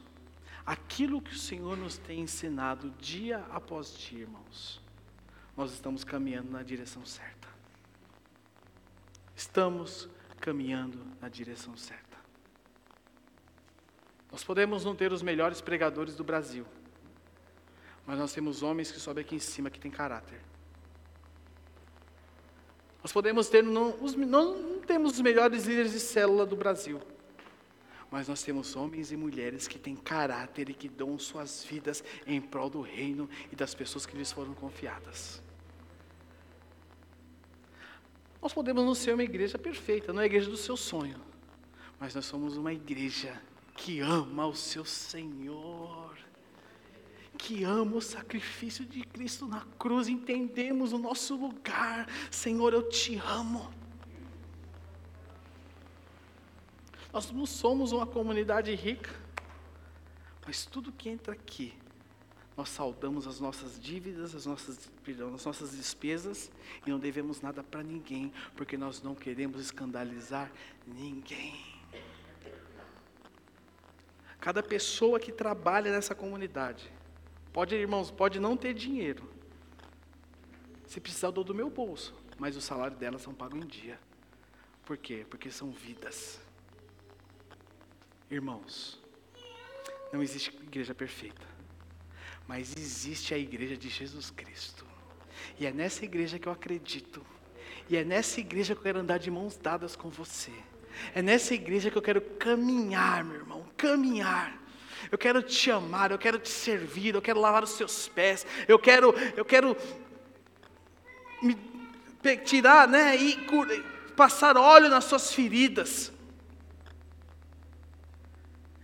aquilo 0.64 1.21
que 1.21 1.33
o 1.33 1.37
Senhor 1.37 1.77
nos 1.77 1.99
tem 1.99 2.21
ensinado 2.21 2.88
dia 3.01 3.44
após 3.51 3.99
dia, 3.99 4.21
irmãos, 4.21 4.81
nós 5.57 5.73
estamos 5.73 6.05
caminhando 6.05 6.53
na 6.53 6.62
direção 6.62 7.05
certa. 7.05 7.49
estamos 9.35 10.09
caminhando 10.38 11.05
na 11.21 11.29
direção 11.29 11.77
certa. 11.77 12.16
Nós 14.31 14.44
podemos 14.44 14.85
não 14.85 14.94
ter 14.94 15.12
os 15.12 15.21
melhores 15.21 15.61
pregadores 15.61 16.14
do 16.14 16.23
Brasil, 16.23 16.64
mas 18.07 18.21
nós 18.21 18.33
temos 18.33 18.62
homens 18.62 18.92
que 18.92 19.01
sobem 19.01 19.25
aqui 19.25 19.35
em 19.35 19.40
cima 19.40 19.68
que 19.68 19.81
têm 19.81 19.90
caráter. 19.90 20.40
Nós 23.02 23.12
podemos 23.12 23.48
ter, 23.48 23.62
não, 23.62 23.96
os, 24.02 24.14
não, 24.16 24.80
temos 24.80 25.12
os 25.12 25.20
melhores 25.20 25.66
líderes 25.66 25.92
de 25.92 26.00
célula 26.00 26.44
do 26.44 26.56
Brasil, 26.56 27.00
mas 28.11 28.28
nós 28.28 28.42
temos 28.42 28.74
homens 28.74 29.12
e 29.12 29.16
mulheres 29.16 29.68
que 29.68 29.78
têm 29.78 29.94
caráter 29.94 30.70
e 30.70 30.74
que 30.74 30.88
dão 30.88 31.18
suas 31.18 31.64
vidas 31.64 32.02
em 32.26 32.40
prol 32.40 32.68
do 32.68 32.80
reino 32.80 33.28
e 33.52 33.56
das 33.56 33.74
pessoas 33.74 34.04
que 34.04 34.16
lhes 34.16 34.32
foram 34.32 34.54
confiadas. 34.54 35.42
Nós 38.40 38.52
podemos 38.52 38.84
não 38.84 38.94
ser 38.94 39.14
uma 39.14 39.24
igreja 39.24 39.58
perfeita, 39.58 40.12
não 40.12 40.20
é 40.20 40.24
a 40.24 40.26
igreja 40.26 40.48
do 40.48 40.56
seu 40.56 40.76
sonho, 40.76 41.20
mas 41.98 42.14
nós 42.14 42.24
somos 42.24 42.56
uma 42.56 42.72
igreja 42.72 43.40
que 43.74 44.00
ama 44.00 44.46
o 44.46 44.54
seu 44.54 44.84
Senhor, 44.84 46.16
que 47.38 47.62
ama 47.62 47.96
o 47.96 48.03
sacrifício 48.03 48.85
de 48.85 49.03
Cristo 49.05 49.46
na 49.46 49.64
cruz, 49.79 50.09
entendemos 50.09 50.92
o 50.92 50.98
nosso 50.98 51.37
lugar, 51.37 52.09
Senhor, 52.31 52.74
eu 52.74 52.88
te 52.88 53.16
amo. 53.16 53.72
Nós 57.12 57.31
não 57.31 57.46
somos 57.46 57.92
uma 57.92 58.07
comunidade 58.07 58.74
rica, 58.74 59.14
mas 60.44 60.66
tudo 60.66 60.92
que 60.92 61.09
entra 61.09 61.33
aqui, 61.33 61.72
nós 62.57 62.68
saudamos 62.68 63.27
as 63.27 63.38
nossas 63.38 63.79
dívidas, 63.81 64.35
as 64.35 64.44
nossas, 64.44 64.90
perdão, 65.05 65.33
as 65.33 65.44
nossas 65.44 65.70
despesas 65.70 66.51
e 66.85 66.90
não 66.90 66.98
devemos 66.98 67.40
nada 67.40 67.62
para 67.62 67.83
ninguém, 67.83 68.33
porque 68.57 68.77
nós 68.77 69.01
não 69.01 69.14
queremos 69.14 69.61
escandalizar 69.61 70.51
ninguém. 70.85 71.57
Cada 74.40 74.62
pessoa 74.62 75.20
que 75.20 75.33
trabalha 75.33 75.90
nessa 75.90 76.14
comunidade, 76.14 76.97
pode, 77.52 77.74
irmãos, 77.74 78.11
pode 78.11 78.38
não 78.38 78.56
ter 78.56 78.74
dinheiro. 78.74 79.28
Se 80.87 81.00
precisar, 81.00 81.28
eu 81.28 81.32
dou 81.32 81.44
do 81.44 81.54
meu 81.54 81.68
bolso, 81.68 82.14
mas 82.38 82.56
o 82.56 82.61
salário 82.61 82.96
delas 82.96 83.22
são 83.22 83.34
pago 83.34 83.56
em 83.56 83.66
dia. 83.66 83.98
Por 84.84 84.96
quê? 84.96 85.26
Porque 85.28 85.50
são 85.50 85.70
vidas. 85.70 86.40
Irmãos, 88.30 88.98
não 90.12 90.22
existe 90.22 90.54
igreja 90.62 90.94
perfeita, 90.94 91.46
mas 92.46 92.74
existe 92.76 93.34
a 93.34 93.38
igreja 93.38 93.76
de 93.76 93.88
Jesus 93.88 94.30
Cristo. 94.30 94.87
E 95.58 95.66
é 95.66 95.72
nessa 95.72 96.04
igreja 96.04 96.38
que 96.38 96.48
eu 96.48 96.52
acredito. 96.52 97.24
E 97.88 97.96
é 97.96 98.04
nessa 98.04 98.40
igreja 98.40 98.74
que 98.74 98.80
eu 98.80 98.82
quero 98.82 99.00
andar 99.00 99.18
de 99.18 99.30
mãos 99.30 99.56
dadas 99.56 99.96
com 99.96 100.08
você. 100.08 100.52
É 101.14 101.22
nessa 101.22 101.54
igreja 101.54 101.90
que 101.90 101.98
eu 101.98 102.02
quero 102.02 102.20
caminhar, 102.20 103.24
meu 103.24 103.37
irmão, 103.37 103.66
caminhar. 103.76 104.58
Eu 105.11 105.18
quero 105.18 105.42
te 105.42 105.71
amar, 105.71 106.11
eu 106.11 106.18
quero 106.18 106.38
te 106.38 106.49
servir, 106.49 107.14
eu 107.14 107.23
quero 107.23 107.40
lavar 107.40 107.62
os 107.62 107.71
seus 107.71 108.09
pés, 108.09 108.47
eu 108.66 108.79
quero, 108.79 109.14
eu 109.37 109.44
quero 109.44 109.77
me 111.40 111.57
tirar, 112.44 112.87
né, 112.87 113.16
e 113.16 113.38
passar 114.16 114.57
óleo 114.57 114.88
nas 114.88 115.05
suas 115.05 115.33
feridas. 115.33 116.12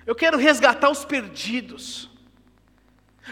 Eu 0.06 0.14
quero 0.14 0.36
resgatar 0.36 0.90
os 0.90 1.04
perdidos. 1.04 2.10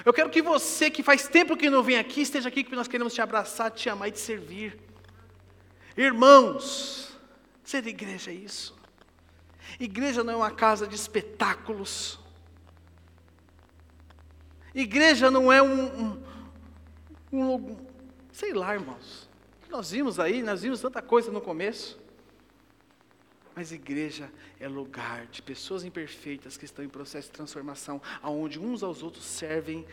Eu 0.04 0.12
quero 0.12 0.30
que 0.30 0.40
você, 0.40 0.90
que 0.90 1.02
faz 1.02 1.28
tempo 1.28 1.56
que 1.56 1.68
não 1.68 1.82
vem 1.82 1.98
aqui, 1.98 2.22
esteja 2.22 2.48
aqui, 2.48 2.64
porque 2.64 2.76
nós 2.76 2.88
queremos 2.88 3.12
te 3.12 3.20
abraçar, 3.20 3.70
te 3.70 3.88
amar 3.90 4.08
e 4.08 4.12
te 4.12 4.20
servir. 4.20 4.78
Irmãos, 5.96 7.18
ser 7.62 7.86
igreja 7.86 8.30
é 8.30 8.34
isso. 8.34 8.74
Igreja 9.78 10.24
não 10.24 10.32
é 10.32 10.36
uma 10.36 10.50
casa 10.50 10.86
de 10.86 10.94
espetáculos. 10.94 12.18
Igreja 14.74 15.30
não 15.30 15.52
é 15.52 15.62
um, 15.62 16.16
um, 17.32 17.42
um 17.54 17.76
sei 18.32 18.52
lá, 18.52 18.74
irmãos. 18.74 19.28
Nós 19.68 19.90
vimos 19.90 20.18
aí, 20.18 20.42
nós 20.42 20.62
vimos 20.62 20.80
tanta 20.80 21.00
coisa 21.02 21.30
no 21.30 21.40
começo. 21.40 22.00
Mas 23.54 23.70
igreja 23.70 24.30
é 24.58 24.66
lugar 24.66 25.26
de 25.26 25.42
pessoas 25.42 25.84
imperfeitas 25.84 26.56
que 26.56 26.64
estão 26.64 26.84
em 26.84 26.88
processo 26.88 27.28
de 27.28 27.34
transformação, 27.34 28.00
aonde 28.22 28.58
uns 28.58 28.82
aos 28.82 29.02
outros 29.02 29.24
servem, 29.24 29.86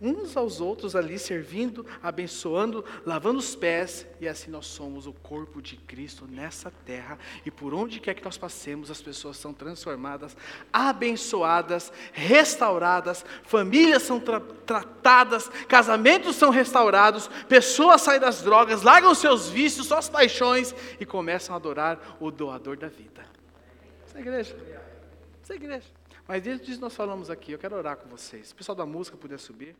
uns 0.00 0.36
aos 0.36 0.60
outros 0.60 0.94
ali 0.94 1.18
servindo, 1.18 1.84
abençoando, 2.02 2.84
lavando 3.04 3.38
os 3.38 3.56
pés, 3.56 4.06
e 4.20 4.28
assim 4.28 4.50
nós 4.50 4.66
somos 4.66 5.06
o 5.06 5.12
corpo 5.12 5.60
de 5.60 5.76
Cristo 5.76 6.26
nessa 6.26 6.70
terra, 6.84 7.18
e 7.44 7.50
por 7.50 7.74
onde 7.74 8.00
quer 8.00 8.14
que 8.14 8.24
nós 8.24 8.38
passemos, 8.38 8.90
as 8.90 9.02
pessoas 9.02 9.36
são 9.36 9.52
transformadas, 9.52 10.36
abençoadas, 10.72 11.92
restauradas, 12.12 13.24
famílias 13.42 14.02
são 14.02 14.20
tra 14.20 14.40
tratadas, 14.40 15.48
casamentos 15.66 16.36
são 16.36 16.50
restaurados, 16.50 17.28
pessoas 17.48 18.02
saem 18.02 18.20
das 18.20 18.42
drogas, 18.42 18.82
largam 18.82 19.14
seus 19.14 19.48
vícios, 19.48 19.86
suas 19.86 20.08
paixões 20.08 20.74
e 21.00 21.06
começam 21.06 21.54
a 21.54 21.56
adorar 21.56 22.18
o 22.20 22.30
doador 22.30 22.76
da 22.76 22.88
vida. 22.88 23.24
Essa 24.06 24.18
é 24.18 24.20
igreja. 24.20 24.56
Essa 25.42 25.54
é 25.54 25.56
igreja. 25.56 25.86
Mas 26.28 26.42
desde 26.42 26.66
disso 26.66 26.80
nós 26.80 26.94
falamos 26.94 27.30
aqui, 27.30 27.52
eu 27.52 27.58
quero 27.58 27.74
orar 27.74 27.96
com 27.96 28.06
vocês. 28.06 28.50
O 28.50 28.54
pessoal 28.54 28.76
da 28.76 28.84
música 28.84 29.16
puder 29.16 29.38
subir. 29.38 29.74